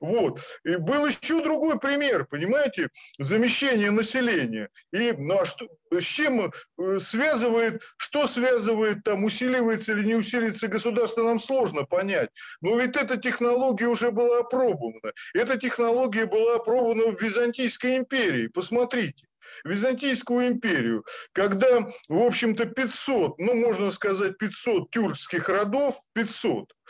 Вот. 0.00 0.40
И 0.64 0.76
был 0.76 1.06
еще 1.06 1.42
другой 1.42 1.78
пример, 1.78 2.26
понимаете, 2.26 2.88
замещение 3.18 3.90
населения. 3.90 4.68
И 4.92 5.12
ну, 5.12 5.40
а 5.40 5.44
что, 5.44 5.68
с 5.90 6.04
чем 6.04 6.52
э, 6.78 6.98
связывает, 6.98 7.82
что 7.96 8.26
связывает, 8.26 9.04
там, 9.04 9.24
усиливается 9.24 9.92
или 9.92 10.06
не 10.06 10.14
усиливается 10.14 10.68
государство, 10.68 11.22
нам 11.22 11.38
сложно 11.38 11.84
понять. 11.84 12.30
Но 12.60 12.78
ведь 12.78 12.96
эта 12.96 13.16
технология 13.16 13.86
уже 13.86 14.10
была 14.10 14.40
опробована. 14.40 15.12
Эта 15.34 15.56
технология 15.56 16.26
была 16.26 16.56
опробована 16.56 17.14
в 17.14 17.20
Византийской 17.20 17.98
империи. 17.98 18.48
Посмотрите. 18.48 19.26
Византийскую 19.64 20.48
империю, 20.48 21.04
когда, 21.32 21.88
в 22.08 22.22
общем-то, 22.22 22.66
500, 22.66 23.38
ну, 23.38 23.54
можно 23.54 23.90
сказать, 23.90 24.36
500 24.36 24.90
тюркских 24.90 25.48
родов, 25.48 25.96
500, 26.12 26.66
Эм, 26.66 26.83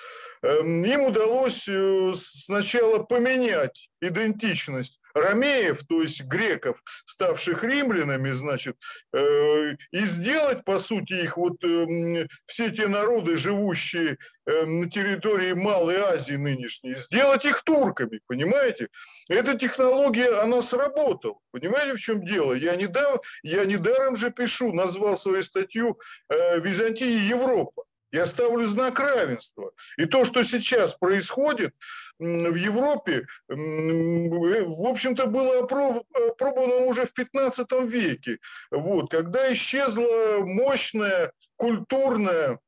им 0.44 1.02
удалось 1.02 1.66
э, 1.68 2.12
сначала 2.16 2.98
поменять 2.98 3.88
идентичность 4.00 5.00
ромеев, 5.14 5.86
то 5.88 6.02
есть 6.02 6.24
греков, 6.24 6.82
ставших 7.06 7.62
римлянами, 7.62 8.32
значит, 8.32 8.76
э, 9.14 9.76
и 9.92 10.04
сделать, 10.06 10.64
по 10.64 10.78
сути, 10.78 11.14
их 11.14 11.36
вот 11.36 11.62
эм, 11.64 12.28
все 12.46 12.70
те 12.70 12.88
народы, 12.88 13.36
живущие 13.36 14.18
эм, 14.46 14.80
на 14.82 14.90
территории 14.90 15.52
Малой 15.52 15.96
Азии 15.96 16.34
нынешней, 16.34 16.94
сделать 16.96 17.44
их 17.44 17.62
турками, 17.62 18.20
понимаете? 18.26 18.88
Эта 19.28 19.56
технология, 19.56 20.40
она 20.40 20.62
сработала. 20.62 21.38
Понимаете, 21.52 21.94
в 21.94 22.00
чем 22.00 22.24
дело? 22.24 22.52
Я 22.52 22.76
недаром, 22.76 23.20
я 23.42 23.64
недаром 23.64 24.16
же 24.16 24.30
пишу, 24.30 24.72
назвал 24.72 25.16
свою 25.16 25.42
статью 25.42 25.98
э, 26.28 26.60
«Византия 26.60 27.06
и 27.06 27.28
Европа». 27.28 27.84
Я 28.14 28.26
ставлю 28.26 28.64
знак 28.64 29.00
равенства. 29.00 29.72
И 29.96 30.04
то, 30.04 30.24
что 30.24 30.44
сейчас 30.44 30.94
происходит 30.94 31.74
в 32.20 32.54
Европе, 32.54 33.26
в 33.48 34.86
общем-то, 34.86 35.26
было 35.26 35.64
опробовано 35.64 36.86
уже 36.86 37.06
в 37.06 37.12
15 37.12 37.72
веке, 37.82 38.38
вот, 38.70 39.10
когда 39.10 39.52
исчезла 39.52 40.44
мощная 40.44 41.32
культурная 41.56 42.60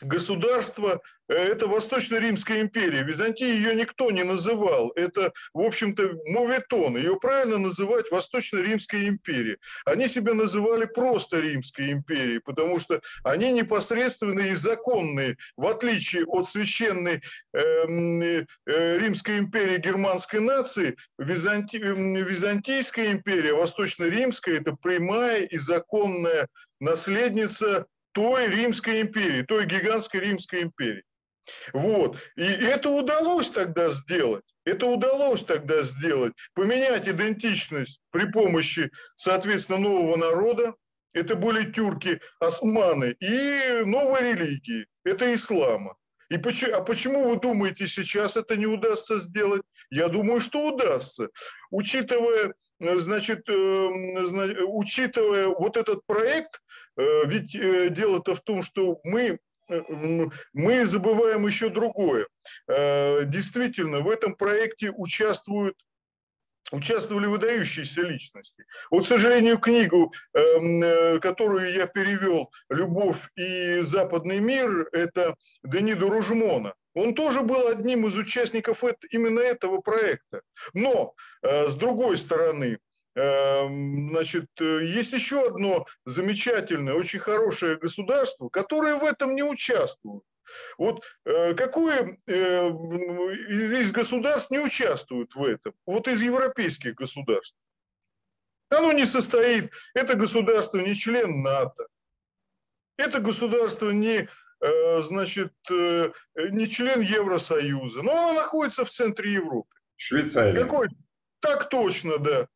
государство– 0.00 1.02
это 1.30 1.68
Восточно-Римская 1.68 2.60
империя. 2.60 3.04
Византия 3.04 3.46
ее 3.46 3.74
никто 3.74 4.10
не 4.10 4.24
называл. 4.24 4.90
Это, 4.96 5.32
в 5.54 5.60
общем-то, 5.60 6.14
моветон. 6.26 6.96
Ее 6.96 7.18
правильно 7.20 7.58
называть 7.58 8.10
Восточно-Римская 8.10 9.08
империя. 9.08 9.58
Они 9.84 10.08
себя 10.08 10.34
называли 10.34 10.86
просто 10.86 11.38
Римской 11.38 11.92
империей, 11.92 12.40
потому 12.40 12.78
что 12.80 13.00
они 13.22 13.52
непосредственные 13.52 14.52
и 14.52 14.54
законные, 14.54 15.36
в 15.56 15.66
отличие 15.66 16.24
от 16.24 16.48
священной 16.48 17.22
эм, 17.52 18.20
э, 18.22 18.46
Римской 18.66 19.38
империи 19.38 19.78
германской 19.78 20.40
нации, 20.40 20.96
Византи, 21.18 21.76
Византийская 21.76 23.12
империя, 23.12 23.54
Восточно-Римская– 23.54 24.56
это 24.60 24.72
прямая 24.72 25.44
и 25.44 25.58
законная 25.58 26.48
наследница 26.80 27.86
той 28.12 28.48
Римской 28.48 29.02
империи, 29.02 29.42
той 29.42 29.66
гигантской 29.66 30.20
Римской 30.20 30.62
империи. 30.62 31.04
Вот. 31.72 32.18
И 32.36 32.42
это 32.42 32.90
удалось 32.90 33.50
тогда 33.50 33.90
сделать. 33.90 34.44
Это 34.64 34.86
удалось 34.86 35.44
тогда 35.44 35.82
сделать. 35.82 36.32
Поменять 36.54 37.08
идентичность 37.08 38.00
при 38.10 38.30
помощи, 38.30 38.90
соответственно, 39.14 39.78
нового 39.78 40.16
народа. 40.16 40.74
Это 41.12 41.34
были 41.34 41.70
тюрки, 41.72 42.20
османы 42.38 43.16
и 43.20 43.82
новой 43.84 44.32
религии. 44.32 44.86
Это 45.04 45.32
ислама. 45.34 45.96
И 46.28 46.38
почему, 46.38 46.76
а 46.76 46.80
почему 46.82 47.28
вы 47.28 47.40
думаете, 47.40 47.88
сейчас 47.88 48.36
это 48.36 48.56
не 48.56 48.66
удастся 48.66 49.18
сделать? 49.18 49.62
Я 49.90 50.08
думаю, 50.08 50.40
что 50.40 50.68
удастся. 50.68 51.28
Учитывая, 51.72 52.54
значит, 52.78 53.48
э, 53.48 53.52
учитывая 53.52 55.48
вот 55.48 55.76
этот 55.76 56.06
проект, 56.06 56.60
Э, 57.00 57.26
ведь 57.26 57.54
э, 57.54 57.88
дело-то 57.90 58.34
в 58.34 58.40
том, 58.40 58.62
что 58.62 59.00
мы 59.04 59.38
мы 60.52 60.86
забываем 60.86 61.46
еще 61.46 61.68
другое. 61.68 62.26
Действительно, 62.68 64.00
в 64.00 64.08
этом 64.08 64.34
проекте 64.34 64.90
участвуют 64.90 65.76
участвовали 66.72 67.26
выдающиеся 67.26 68.02
личности. 68.02 68.64
Вот, 68.90 69.04
к 69.04 69.08
сожалению, 69.08 69.58
книгу, 69.58 70.12
эм, 70.34 71.20
которую 71.20 71.72
я 71.72 71.86
перевел 71.86 72.52
«Любовь 72.68 73.28
и 73.34 73.80
западный 73.80 74.40
мир», 74.40 74.88
это 74.92 75.34
Денида 75.64 76.08
Ружмона. 76.08 76.74
Он 76.94 77.14
тоже 77.14 77.42
был 77.42 77.68
одним 77.68 78.06
из 78.06 78.16
участников 78.16 78.82
именно 79.10 79.40
этого 79.40 79.80
проекта. 79.80 80.42
Но, 80.74 81.14
с 81.42 81.74
другой 81.76 82.16
стороны, 82.16 82.78
значит, 83.14 84.46
э, 84.60 84.84
есть 84.84 85.12
еще 85.12 85.48
одно 85.48 85.86
замечательное, 86.04 86.94
очень 86.94 87.18
хорошее 87.18 87.76
государство, 87.76 88.48
которое 88.48 88.96
в 88.96 89.04
этом 89.04 89.34
не 89.34 89.42
участвует. 89.42 90.22
Вот 90.78 91.04
э, 91.24 91.54
какое 91.54 92.18
э, 92.26 92.32
из 92.32 93.92
государств 93.92 94.50
не 94.50 94.60
участвует 94.60 95.34
в 95.34 95.44
этом? 95.44 95.72
Вот 95.86 96.08
из 96.08 96.22
европейских 96.22 96.94
государств. 96.94 97.56
Оно 98.68 98.92
не 98.92 99.06
состоит, 99.06 99.72
это 99.94 100.14
государство 100.14 100.78
не 100.78 100.94
член 100.94 101.42
НАТО, 101.42 101.88
это 102.96 103.18
государство 103.18 103.90
не, 103.90 104.28
значит, 104.60 105.52
не 105.68 106.68
член 106.68 107.00
Евросоюза, 107.00 108.02
но 108.02 108.12
оно 108.12 108.32
находится 108.34 108.84
в 108.84 108.90
центре 108.90 109.32
Европы. 109.32 109.74
Швейцария. 109.96 110.62
Какой? 110.62 110.88
Так 111.40 111.68
точно, 111.68 112.18
да. 112.18 112.46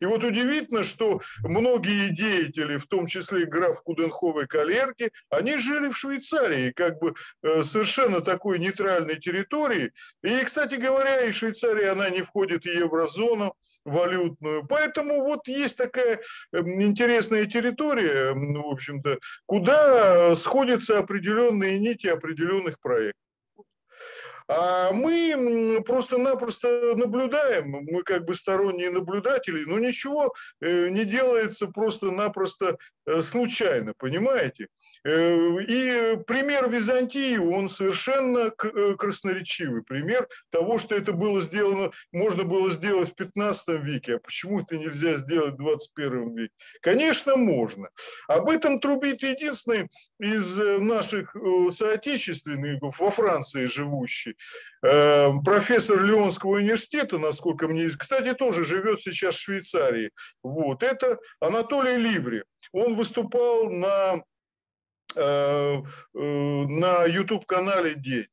И 0.00 0.06
вот 0.06 0.24
удивительно, 0.24 0.82
что 0.82 1.20
многие 1.40 2.14
деятели, 2.14 2.76
в 2.76 2.86
том 2.86 3.06
числе 3.06 3.46
граф 3.46 3.82
Куденхов 3.82 4.46
Калерки, 4.48 5.10
они 5.30 5.56
жили 5.56 5.88
в 5.88 5.96
Швейцарии, 5.96 6.72
как 6.72 6.98
бы 6.98 7.14
э, 7.42 7.64
совершенно 7.64 8.20
такой 8.20 8.58
нейтральной 8.58 9.16
территории. 9.16 9.92
И, 10.22 10.44
кстати 10.44 10.74
говоря, 10.74 11.22
и 11.22 11.32
Швейцария, 11.32 11.90
она 11.90 12.10
не 12.10 12.22
входит 12.22 12.64
в 12.64 12.68
еврозону 12.68 13.54
валютную. 13.84 14.66
Поэтому 14.66 15.24
вот 15.24 15.48
есть 15.48 15.76
такая 15.76 16.20
эм, 16.52 16.82
интересная 16.82 17.46
территория, 17.46 18.32
в 18.34 18.66
общем-то, 18.66 19.18
куда 19.46 20.34
сходятся 20.36 20.98
определенные 20.98 21.78
нити 21.78 22.08
определенных 22.08 22.80
проектов. 22.80 23.25
А 24.48 24.92
мы 24.92 25.82
просто-напросто 25.84 26.94
наблюдаем, 26.96 27.70
мы 27.70 28.02
как 28.02 28.24
бы 28.24 28.34
сторонние 28.34 28.90
наблюдатели, 28.90 29.64
но 29.64 29.78
ничего 29.78 30.32
э, 30.60 30.88
не 30.88 31.04
делается 31.04 31.66
просто-напросто 31.66 32.78
э, 33.06 33.22
случайно, 33.22 33.92
понимаете? 33.98 34.68
Э, 35.04 35.36
и 35.62 36.16
пример 36.26 36.68
Византии, 36.68 37.36
он 37.38 37.68
совершенно 37.68 38.50
красноречивый 38.50 39.82
пример 39.82 40.28
того, 40.50 40.78
что 40.78 40.94
это 40.94 41.12
было 41.12 41.40
сделано, 41.40 41.90
можно 42.12 42.44
было 42.44 42.70
сделать 42.70 43.10
в 43.10 43.14
15 43.16 43.82
веке, 43.82 44.16
а 44.16 44.18
почему 44.20 44.60
это 44.60 44.78
нельзя 44.78 45.14
сделать 45.14 45.54
в 45.54 45.58
21 45.58 46.36
веке? 46.36 46.54
Конечно, 46.82 47.36
можно. 47.36 47.88
Об 48.28 48.48
этом 48.48 48.78
трубит 48.78 49.24
единственный 49.24 49.88
из 50.20 50.56
наших 50.56 51.34
соотечественников 51.70 53.00
во 53.00 53.10
Франции 53.10 53.66
живущий, 53.66 54.35
профессор 54.80 56.02
Леонского 56.02 56.56
университета, 56.56 57.18
насколько 57.18 57.66
мне 57.66 57.86
известно, 57.86 57.98
кстати, 57.98 58.34
тоже 58.34 58.64
живет 58.64 59.00
сейчас 59.00 59.36
в 59.36 59.40
Швейцарии. 59.40 60.10
Вот. 60.42 60.82
Это 60.82 61.18
Анатолий 61.40 61.96
Ливри. 61.96 62.44
Он 62.72 62.94
выступал 62.94 63.70
на, 63.70 64.22
э, 65.14 65.20
э, 65.20 65.82
на 66.14 67.04
YouTube-канале 67.06 67.94
«День». 67.94 68.28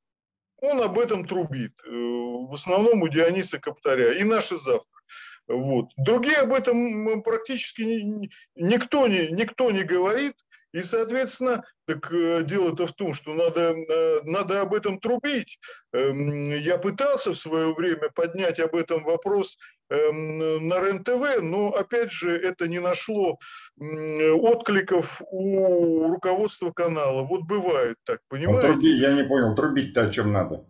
Он 0.58 0.82
об 0.82 0.98
этом 0.98 1.28
трубит. 1.28 1.74
В 1.86 2.54
основном 2.54 3.02
у 3.02 3.08
Диониса 3.10 3.60
Каптаря. 3.60 4.14
И 4.14 4.24
наши 4.24 4.56
завтра. 4.56 5.02
Вот. 5.48 5.92
Другие 5.98 6.38
об 6.38 6.54
этом 6.54 7.22
практически 7.22 8.30
никто 8.56 9.08
не, 9.08 9.28
никто 9.28 9.72
не 9.72 9.84
говорит. 9.84 10.36
И, 10.74 10.82
соответственно, 10.82 11.64
так 11.86 12.12
э, 12.12 12.44
дело-то 12.44 12.88
в 12.88 12.94
том, 12.94 13.14
что 13.14 13.34
надо, 13.34 13.76
э, 13.76 14.22
надо 14.24 14.62
об 14.62 14.74
этом 14.74 15.00
трубить. 15.00 15.60
Эм, 15.94 16.50
я 16.50 16.80
пытался 16.80 17.32
в 17.32 17.38
свое 17.38 17.74
время 17.74 18.10
поднять 18.14 18.60
об 18.60 18.76
этом 18.76 19.04
вопрос 19.04 19.58
эм, 19.90 20.68
на 20.68 20.80
РЕН-ТВ, 20.82 21.42
но, 21.42 21.70
опять 21.70 22.12
же, 22.12 22.36
это 22.36 22.68
не 22.68 22.80
нашло 22.80 23.38
откликов 23.78 25.22
у 25.30 26.10
руководства 26.10 26.72
канала. 26.72 27.22
Вот 27.22 27.44
бывает 27.44 27.98
так, 28.04 28.22
понимаете? 28.28 28.68
А 28.68 28.72
труби, 28.72 28.98
я 28.98 29.14
не 29.14 29.24
понял, 29.24 29.56
трубить-то 29.56 30.08
о 30.08 30.10
чем 30.10 30.32
надо? 30.32 30.66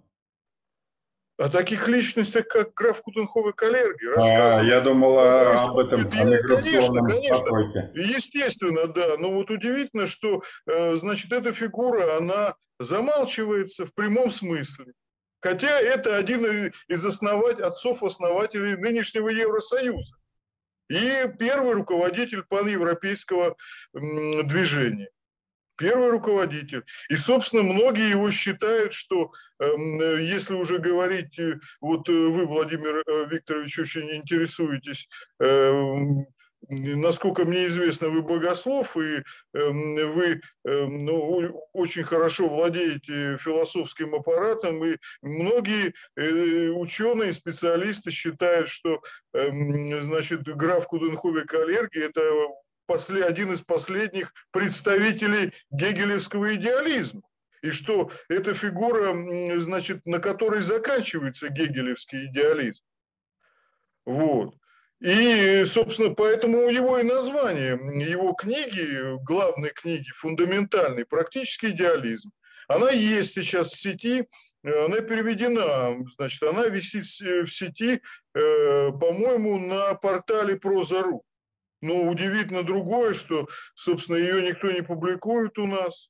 О 1.37 1.49
таких 1.49 1.87
личностях, 1.87 2.47
как 2.47 2.73
граф 2.73 3.01
Кутенхов 3.01 3.47
и 3.47 3.53
Калерги. 3.53 4.05
А, 4.15 4.61
я 4.63 4.81
думал 4.81 5.17
о, 5.17 5.65
об 5.65 5.79
этом, 5.79 6.05
миграционном 6.05 7.07
конечно, 7.07 7.45
конечно. 7.45 7.91
Естественно, 7.95 8.87
да. 8.87 9.17
Но 9.17 9.31
вот 9.31 9.49
удивительно, 9.49 10.05
что, 10.05 10.43
э, 10.67 10.95
значит, 10.95 11.31
эта 11.31 11.51
фигура, 11.51 12.17
она 12.17 12.55
замалчивается 12.79 13.85
в 13.85 13.93
прямом 13.93 14.29
смысле. 14.29 14.93
Хотя 15.41 15.79
это 15.79 16.15
один 16.15 16.71
из 16.87 17.05
основать, 17.05 17.59
отцов-основателей 17.59 18.77
нынешнего 18.77 19.29
Евросоюза. 19.29 20.15
И 20.89 21.27
первый 21.39 21.73
руководитель 21.73 22.43
паневропейского 22.43 23.55
движения 23.93 25.09
первый 25.83 26.11
руководитель. 26.11 26.83
И, 27.09 27.17
собственно, 27.17 27.63
многие 27.63 28.09
его 28.09 28.31
считают, 28.31 28.93
что 28.93 29.33
эм, 29.59 29.99
если 30.19 30.53
уже 30.53 30.79
говорить, 30.79 31.37
э, 31.37 31.59
вот 31.81 32.07
э, 32.07 32.13
вы, 32.13 32.45
Владимир 32.45 33.03
э, 33.05 33.25
Викторович, 33.29 33.79
очень 33.79 34.15
интересуетесь 34.15 35.09
насколько 36.69 37.43
мне 37.43 37.65
известно, 37.65 38.07
вы 38.07 38.21
богослов, 38.21 38.95
и 38.95 39.21
эм, 39.53 39.95
вы 40.13 40.39
эм, 40.65 40.99
ну, 40.99 41.61
очень 41.73 42.03
хорошо 42.03 42.47
владеете 42.47 43.37
философским 43.37 44.15
аппаратом, 44.15 44.81
и 44.85 44.95
многие 45.21 45.93
э, 46.15 46.69
ученые, 46.69 47.33
специалисты 47.33 48.11
считают, 48.11 48.69
что 48.69 49.01
значит, 49.33 50.43
граф 50.43 50.87
Куденховик 50.87 51.53
Аллерги– 51.53 51.99
это 52.01 52.21
после, 52.85 53.23
один 53.23 53.53
из 53.53 53.61
последних 53.61 54.33
представителей 54.51 55.53
гегелевского 55.71 56.55
идеализма 56.55 57.21
и 57.63 57.71
что 57.71 58.11
эта 58.27 58.53
фигура, 58.53 59.15
значит, 59.59 60.05
на 60.05 60.19
которой 60.19 60.61
заканчивается 60.61 61.49
гегелевский 61.49 62.25
идеализм. 62.25 62.83
Вот. 64.05 64.55
И, 64.99 65.63
собственно, 65.65 66.13
поэтому 66.13 66.65
у 66.65 66.69
него 66.69 66.99
и 66.99 67.03
название, 67.03 67.79
его 68.09 68.33
книги, 68.33 69.17
главной 69.23 69.69
книги, 69.69 70.09
фундаментальный, 70.11 71.05
практический 71.05 71.69
идеализм. 71.69 72.31
Она 72.67 72.91
есть 72.91 73.33
сейчас 73.33 73.71
в 73.71 73.77
сети, 73.77 74.27
она 74.63 75.01
переведена, 75.01 76.05
значит, 76.15 76.43
она 76.43 76.67
висит 76.67 77.05
в 77.05 77.47
сети, 77.47 78.01
э, 78.33 78.91
по-моему, 78.91 79.59
на 79.59 79.93
портале 79.95 80.55
Проза.ру. 80.57 81.23
Но 81.83 82.03
удивительно 82.03 82.63
другое, 82.63 83.13
что, 83.13 83.49
собственно, 83.75 84.15
ее 84.15 84.41
никто 84.41 84.71
не 84.71 84.81
публикует 84.81 85.57
у 85.59 85.67
нас. 85.67 86.09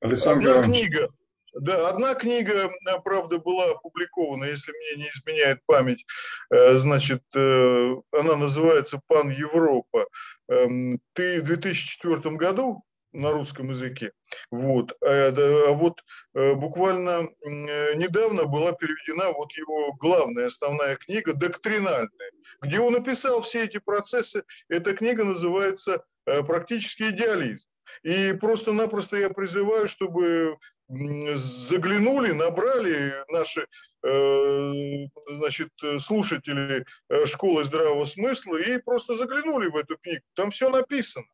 Александр 0.00 0.48
Одна 0.48 0.72
книга, 0.72 1.10
да, 1.52 1.90
одна 1.90 2.14
книга, 2.14 2.70
э, 2.88 3.00
правда, 3.04 3.38
была 3.38 3.72
опубликована, 3.72 4.44
если 4.44 4.72
мне 4.72 5.04
не 5.04 5.10
изменяет 5.10 5.58
память, 5.66 6.06
э, 6.50 6.78
значит, 6.78 7.22
э, 7.34 7.94
она 8.12 8.36
называется 8.36 8.98
«Пан 9.06 9.28
Европа». 9.28 10.06
Эм, 10.48 10.98
ты 11.12 11.42
в 11.42 11.44
2004 11.44 12.36
году 12.36 12.82
на 13.12 13.32
русском 13.32 13.70
языке. 13.70 14.12
Вот. 14.50 14.96
А 15.02 15.72
вот 15.72 16.02
буквально 16.34 17.28
недавно 17.44 18.44
была 18.44 18.72
переведена 18.72 19.32
вот 19.32 19.52
его 19.54 19.92
главная, 19.94 20.46
основная 20.46 20.96
книга 20.96 21.34
«Доктринальная», 21.34 22.30
где 22.60 22.80
он 22.80 22.96
описал 22.96 23.42
все 23.42 23.64
эти 23.64 23.78
процессы. 23.78 24.44
Эта 24.68 24.94
книга 24.94 25.24
называется 25.24 26.04
«Практический 26.24 27.10
идеализм». 27.10 27.68
И 28.02 28.32
просто-напросто 28.34 29.16
я 29.16 29.30
призываю, 29.30 29.88
чтобы 29.88 30.56
заглянули, 30.88 32.32
набрали 32.32 33.14
наши 33.28 33.66
э, 34.02 35.06
значит, 35.28 35.70
слушатели 35.98 36.84
э, 37.08 37.26
школы 37.26 37.64
здравого 37.64 38.04
смысла 38.04 38.56
и 38.56 38.78
просто 38.78 39.14
заглянули 39.14 39.68
в 39.68 39.76
эту 39.76 39.96
книгу. 39.98 40.22
Там 40.34 40.50
все 40.50 40.68
написано 40.68 41.26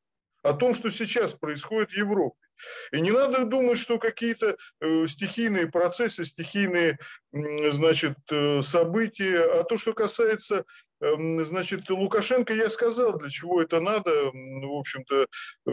о 0.48 0.54
том, 0.54 0.74
что 0.74 0.90
сейчас 0.90 1.34
происходит 1.34 1.90
в 1.90 1.96
Европе. 1.96 2.36
И 2.90 3.00
не 3.00 3.10
надо 3.10 3.44
думать, 3.44 3.78
что 3.78 3.98
какие-то 3.98 4.56
э, 4.80 5.06
стихийные 5.06 5.66
процессы, 5.66 6.24
стихийные 6.24 6.98
значит, 7.32 8.16
события, 8.62 9.40
а 9.40 9.64
то, 9.64 9.76
что 9.76 9.92
касается 9.92 10.64
Эм, 11.00 11.44
значит, 11.44 11.90
Лукашенко, 11.90 12.54
я 12.54 12.70
сказал, 12.70 13.18
для 13.18 13.28
чего 13.28 13.60
это 13.60 13.80
надо, 13.80 14.30
в 14.32 14.78
общем-то, 14.78 15.22
э, 15.24 15.70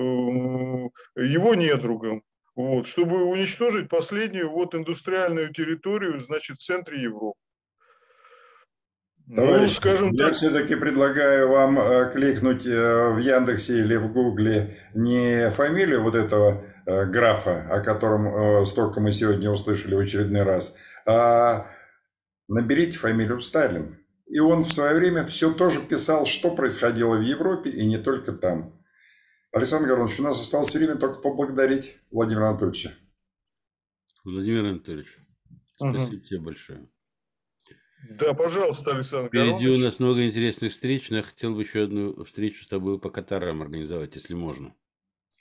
его 1.16 1.56
недругам. 1.56 2.24
Вот, 2.56 2.88
чтобы 2.88 3.24
уничтожить 3.24 3.90
последнюю 3.90 4.50
вот 4.52 4.76
индустриальную 4.76 5.52
территорию, 5.54 6.20
значит, 6.20 6.58
в 6.58 6.64
центре 6.64 7.02
Европы. 7.02 7.40
Товарищ, 9.34 9.62
ну, 9.62 9.76
скажем 9.76 10.12
я 10.14 10.30
так... 10.30 10.36
все-таки 10.36 10.76
предлагаю 10.76 11.50
вам 11.50 11.80
э, 11.80 12.12
кликнуть 12.12 12.66
э, 12.66 13.10
в 13.14 13.20
Яндексе 13.20 13.80
или 13.80 13.96
в 13.96 14.12
Гугле 14.12 14.76
не 14.94 15.50
фамилию 15.52 16.04
вот 16.04 16.16
этого 16.16 16.66
графа, 16.86 17.66
о 17.72 17.80
котором 17.80 18.66
столько 18.66 19.00
мы 19.00 19.14
сегодня 19.14 19.50
услышали 19.50 19.96
в 19.96 20.00
очередной 20.00 20.44
раз, 20.44 20.76
а 21.06 21.68
наберите 22.50 22.98
фамилию 22.98 23.40
Сталин. 23.40 24.04
И 24.28 24.40
он 24.40 24.64
в 24.64 24.74
свое 24.74 24.96
время 24.96 25.26
все 25.26 25.54
тоже 25.54 25.80
писал, 25.82 26.26
что 26.26 26.56
происходило 26.56 27.16
в 27.16 27.22
Европе 27.22 27.70
и 27.70 27.86
не 27.86 27.98
только 27.98 28.34
там. 28.34 28.78
Александр 29.52 29.90
Горович, 29.90 30.20
у 30.20 30.24
нас 30.24 30.42
осталось 30.42 30.74
время 30.74 30.96
только 30.96 31.22
поблагодарить 31.22 31.98
Владимира 32.10 32.50
Анатольевича. 32.50 32.94
Владимир 34.24 34.66
Анатольевич, 34.66 35.20
спасибо 35.76 36.16
угу. 36.16 36.20
тебе 36.22 36.40
большое. 36.40 36.90
Да, 38.10 38.34
пожалуйста, 38.34 38.96
Александр 38.96 39.30
Впереди 39.30 39.66
Горович. 39.66 39.80
у 39.80 39.84
нас 39.84 40.00
много 40.00 40.26
интересных 40.26 40.74
встреч, 40.74 41.10
но 41.10 41.18
я 41.18 41.24
хотел 41.24 41.56
бы 41.56 41.62
еще 41.62 41.84
одну 41.84 42.24
встречу 42.26 42.63
с 42.63 42.68
тобой 42.68 43.00
по 43.00 43.10
Катарам 43.10 43.62
организовать, 43.62 44.16
если 44.16 44.34
можно. 44.34 44.74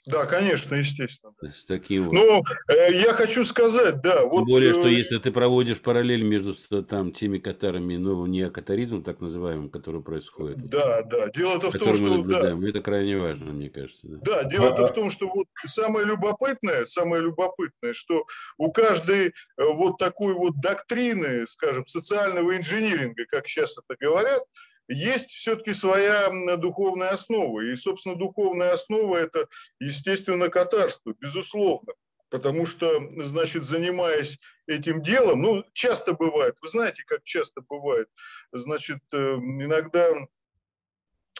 Да, 0.05 0.25
конечно, 0.25 0.75
естественно. 0.75 1.33
С 1.55 1.65
таким 1.65 2.05
вот. 2.05 2.13
Ну, 2.13 2.43
э, 2.67 2.93
я 2.93 3.13
хочу 3.13 3.45
сказать, 3.45 4.01
да. 4.01 4.25
Вот, 4.25 4.39
Тем 4.39 4.45
более, 4.47 4.73
что 4.73 4.87
э, 4.87 4.93
если 4.93 5.17
ты 5.17 5.31
проводишь 5.31 5.79
параллель 5.79 6.23
между 6.23 6.53
там 6.83 7.13
теми 7.13 7.37
катарами, 7.37 7.95
ну, 7.95 8.25
неокатаризмом, 8.25 9.03
так 9.03 9.21
называемым, 9.21 9.69
который 9.69 10.01
происходит. 10.01 10.67
Да, 10.67 11.03
да. 11.03 11.29
Дело-то 11.29 11.71
в 11.71 11.79
том, 11.79 11.93
что... 11.93 12.21
Да. 12.23 12.57
Это 12.67 12.81
крайне 12.81 13.17
важно, 13.17 13.53
мне 13.53 13.69
кажется. 13.69 14.01
Да, 14.03 14.43
да 14.43 14.49
дело-то 14.49 14.87
в 14.87 14.93
том, 14.93 15.09
что 15.09 15.29
вот 15.29 15.47
самое 15.65 16.05
любопытное, 16.05 16.85
самое 16.85 17.21
любопытное, 17.21 17.93
что 17.93 18.25
у 18.57 18.73
каждой 18.73 19.27
э, 19.27 19.31
вот 19.57 19.97
такой 19.99 20.33
вот 20.33 20.59
доктрины, 20.59 21.47
скажем, 21.47 21.85
социального 21.85 22.57
инжиниринга, 22.57 23.25
как 23.29 23.47
сейчас 23.47 23.77
это 23.77 23.97
говорят, 23.99 24.43
есть 24.87 25.31
все-таки 25.31 25.73
своя 25.73 26.29
духовная 26.57 27.09
основа. 27.09 27.61
И, 27.61 27.75
собственно, 27.75 28.15
духовная 28.15 28.71
основа– 28.73 29.17
это, 29.17 29.47
естественно, 29.79 30.49
катарство, 30.49 31.13
безусловно. 31.19 31.93
Потому 32.29 32.65
что, 32.65 32.99
значит, 33.23 33.63
занимаясь 33.63 34.39
этим 34.65 35.03
делом, 35.03 35.41
ну, 35.41 35.63
часто 35.73 36.13
бывает, 36.13 36.55
вы 36.61 36.67
знаете, 36.67 37.03
как 37.05 37.23
часто 37.23 37.61
бывает, 37.61 38.07
значит, 38.51 38.99
э, 39.11 39.35
иногда 39.35 40.09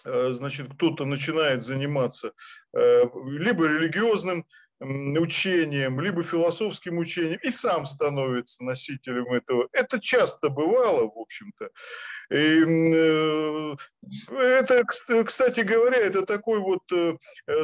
э, 0.05 0.33
значит, 0.33 0.71
кто-то 0.75 1.05
начинает 1.05 1.63
заниматься 1.63 2.33
э, 2.73 3.03
либо 3.25 3.65
религиозным 3.65 4.45
учением, 4.79 5.99
либо 6.01 6.23
философским 6.23 6.97
учением, 6.97 7.39
и 7.41 7.51
сам 7.51 7.85
становится 7.85 8.63
носителем 8.63 9.31
этого. 9.31 9.67
Это 9.71 9.99
часто 9.99 10.49
бывало, 10.49 11.09
в 11.09 11.17
общем-то. 11.17 11.69
И 12.31 12.63
э, 12.95 13.75
это, 14.31 14.83
кстати 14.85 15.61
говоря, 15.61 15.97
это 15.97 16.25
такой 16.25 16.59
вот, 16.59 16.83
э, 16.91 17.17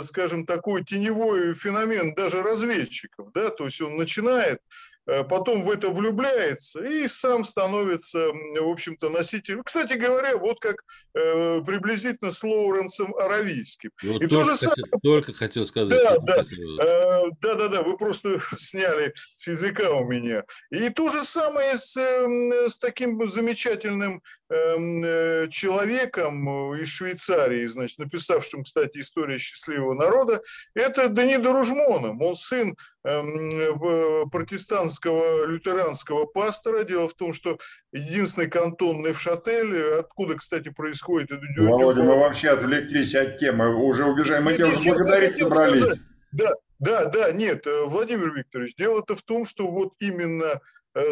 скажем, 0.03 0.45
такой 0.45 0.83
теневой 0.83 1.53
феномен 1.53 2.13
даже 2.13 2.41
разведчиков, 2.41 3.31
да, 3.33 3.49
то 3.49 3.65
есть 3.65 3.81
он 3.81 3.97
начинает 3.97 4.59
Э, 4.59 4.88
потом 5.29 5.63
в 5.63 5.71
это 5.71 5.89
влюбляется 5.89 6.83
и 6.83 7.07
сам 7.07 7.43
становится, 7.43 8.29
в 8.29 8.69
общем-то, 8.69 9.09
носителем. 9.09 9.63
Кстати 9.63 9.93
говоря, 9.93 10.37
вот 10.37 10.59
как 10.59 10.83
э, 11.13 11.61
приблизительно 11.61 12.31
с 12.31 12.43
Лоуренсом 12.43 13.15
Аравийским. 13.15 13.91
Вот 14.03 14.21
и 14.21 14.27
то 14.27 14.43
же 14.43 14.55
самое... 14.55 14.83
Только 15.01 15.33
хотел 15.33 15.65
сказать. 15.65 15.99
Да, 16.01 16.17
да, 16.19 16.43
э, 16.43 17.29
да, 17.41 17.55
да, 17.55 17.67
да, 17.67 17.81
вы 17.83 17.97
просто 17.97 18.39
сняли 18.57 19.13
с 19.35 19.47
языка 19.47 19.91
у 19.91 20.05
меня. 20.05 20.43
И 20.71 20.89
то 20.89 21.09
же 21.09 21.23
самое 21.23 21.77
с, 21.77 21.95
э, 21.97 22.69
с 22.69 22.77
таким 22.77 23.27
замечательным 23.27 24.21
э, 24.49 25.47
человеком 25.49 26.75
из 26.75 26.89
Швейцарии, 26.89 27.65
значит, 27.67 27.99
написавшим, 27.99 28.63
кстати, 28.63 28.99
«История 28.99 29.37
счастливого 29.37 29.93
народа», 29.93 30.41
это 30.73 31.09
Данида 31.09 31.51
Ружмоном. 31.53 32.21
Он 32.21 32.35
сын 32.35 32.75
протестантского 33.01 34.98
лютеранского 35.05 36.25
пастора. 36.25 36.83
Дело 36.83 37.07
в 37.07 37.13
том, 37.13 37.33
что 37.33 37.57
единственный 37.91 38.49
кантон 38.49 39.01
Невшатель, 39.01 39.99
откуда, 39.99 40.35
кстати, 40.35 40.69
происходит... 40.69 41.29
Володя, 41.57 42.03
мы 42.03 42.19
вообще 42.19 42.49
отвлеклись 42.49 43.15
от 43.15 43.37
темы, 43.37 43.75
уже 43.75 44.05
убежаем, 44.05 44.45
мы 44.45 44.53
тебя 44.53 44.67
уже 44.67 44.89
благодарить 44.89 45.37
собрались. 45.37 45.83
Да, 46.31 46.51
да, 46.79 47.05
да, 47.05 47.31
нет, 47.31 47.67
э, 47.67 47.85
Владимир 47.85 48.33
Викторович, 48.33 48.75
дело-то 48.75 49.15
в 49.15 49.21
том, 49.23 49.45
что 49.45 49.67
вот 49.69 49.93
именно 49.99 50.61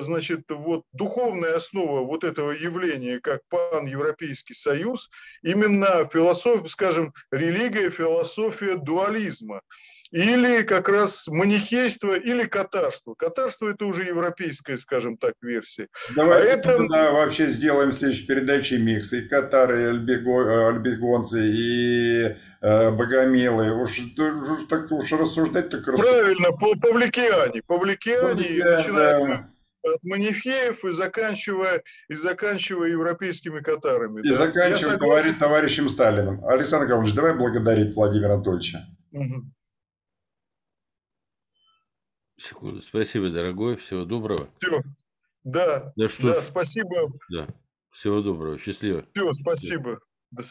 значит, 0.02 0.42
вот 0.50 0.84
духовная 0.92 1.56
основа 1.56 2.02
вот 2.02 2.24
этого 2.24 2.52
явления, 2.52 3.20
как 3.20 3.42
пан-европейский 3.50 4.54
союз, 4.54 5.10
именно 5.44 6.06
философия, 6.06 6.68
скажем, 6.68 7.13
религия, 7.32 7.90
философия 7.90 8.76
дуализма. 8.76 9.62
Или 10.12 10.62
как 10.62 10.88
раз 10.88 11.28
манихейство, 11.28 12.13
или 12.13 12.46
катарство. 12.46 13.13
Катарство– 13.13 13.68
это 13.70 13.86
уже 13.86 14.04
европейская, 14.04 14.78
скажем 14.78 15.18
так, 15.18 15.34
версия. 15.42 15.88
Давайте 16.16 16.50
а 16.50 16.54
это... 16.54 16.78
тогда 16.78 17.12
вообще 17.12 17.48
сделаем 17.48 17.90
в 17.90 17.94
следующей 17.94 18.26
передаче 18.26 18.78
микс. 18.78 19.12
И 19.12 19.28
катары, 19.28 19.82
и 19.82 19.86
альбего... 19.88 20.70
альбегонцы, 20.70 21.46
и 21.46 22.36
э, 22.62 22.92
богомилы. 22.92 23.73
Уж, 23.82 24.00
уж, 24.17 24.67
так, 24.69 24.90
уж 24.92 25.12
рассуждать 25.12 25.69
так 25.69 25.86
рассуждать. 25.86 26.10
Правильно, 26.10 26.52
павликиане. 26.54 27.62
Павликиане, 27.67 28.21
Павликиане 28.21 28.44
и 28.44 28.63
начинаем... 28.63 29.28
Да 29.28 29.50
от 29.96 30.04
манифеев 30.04 30.83
и 30.85 30.92
заканчивая, 30.92 31.83
и 32.10 32.13
заканчивая 32.15 32.90
европейскими 32.90 33.60
катарами. 33.60 34.21
И 34.21 34.29
да? 34.29 34.35
заканчивая 34.35 34.98
товарищ, 34.98 35.38
товарищем 35.40 35.90
Сталиным. 35.90 36.46
Александр 36.46 36.88
Гаврилович, 36.88 37.15
давай 37.15 37.35
благодарить 37.35 37.96
Владимира 37.96 38.35
Анатольевича. 38.35 38.85
Угу. 39.12 39.46
Секунду. 42.38 42.81
Спасибо, 42.81 43.29
дорогой. 43.29 43.77
Всего 43.77 44.06
доброго. 44.06 44.48
Все. 44.60 44.81
Да, 45.44 45.94
да, 45.96 46.10
что 46.10 46.33
да 46.33 46.42
спасибо. 46.42 47.12
Да. 47.29 47.48
Всего 47.92 48.21
доброго. 48.21 48.60
Счастливо. 48.60 49.06
Все, 49.13 49.33
спасибо. 49.33 50.00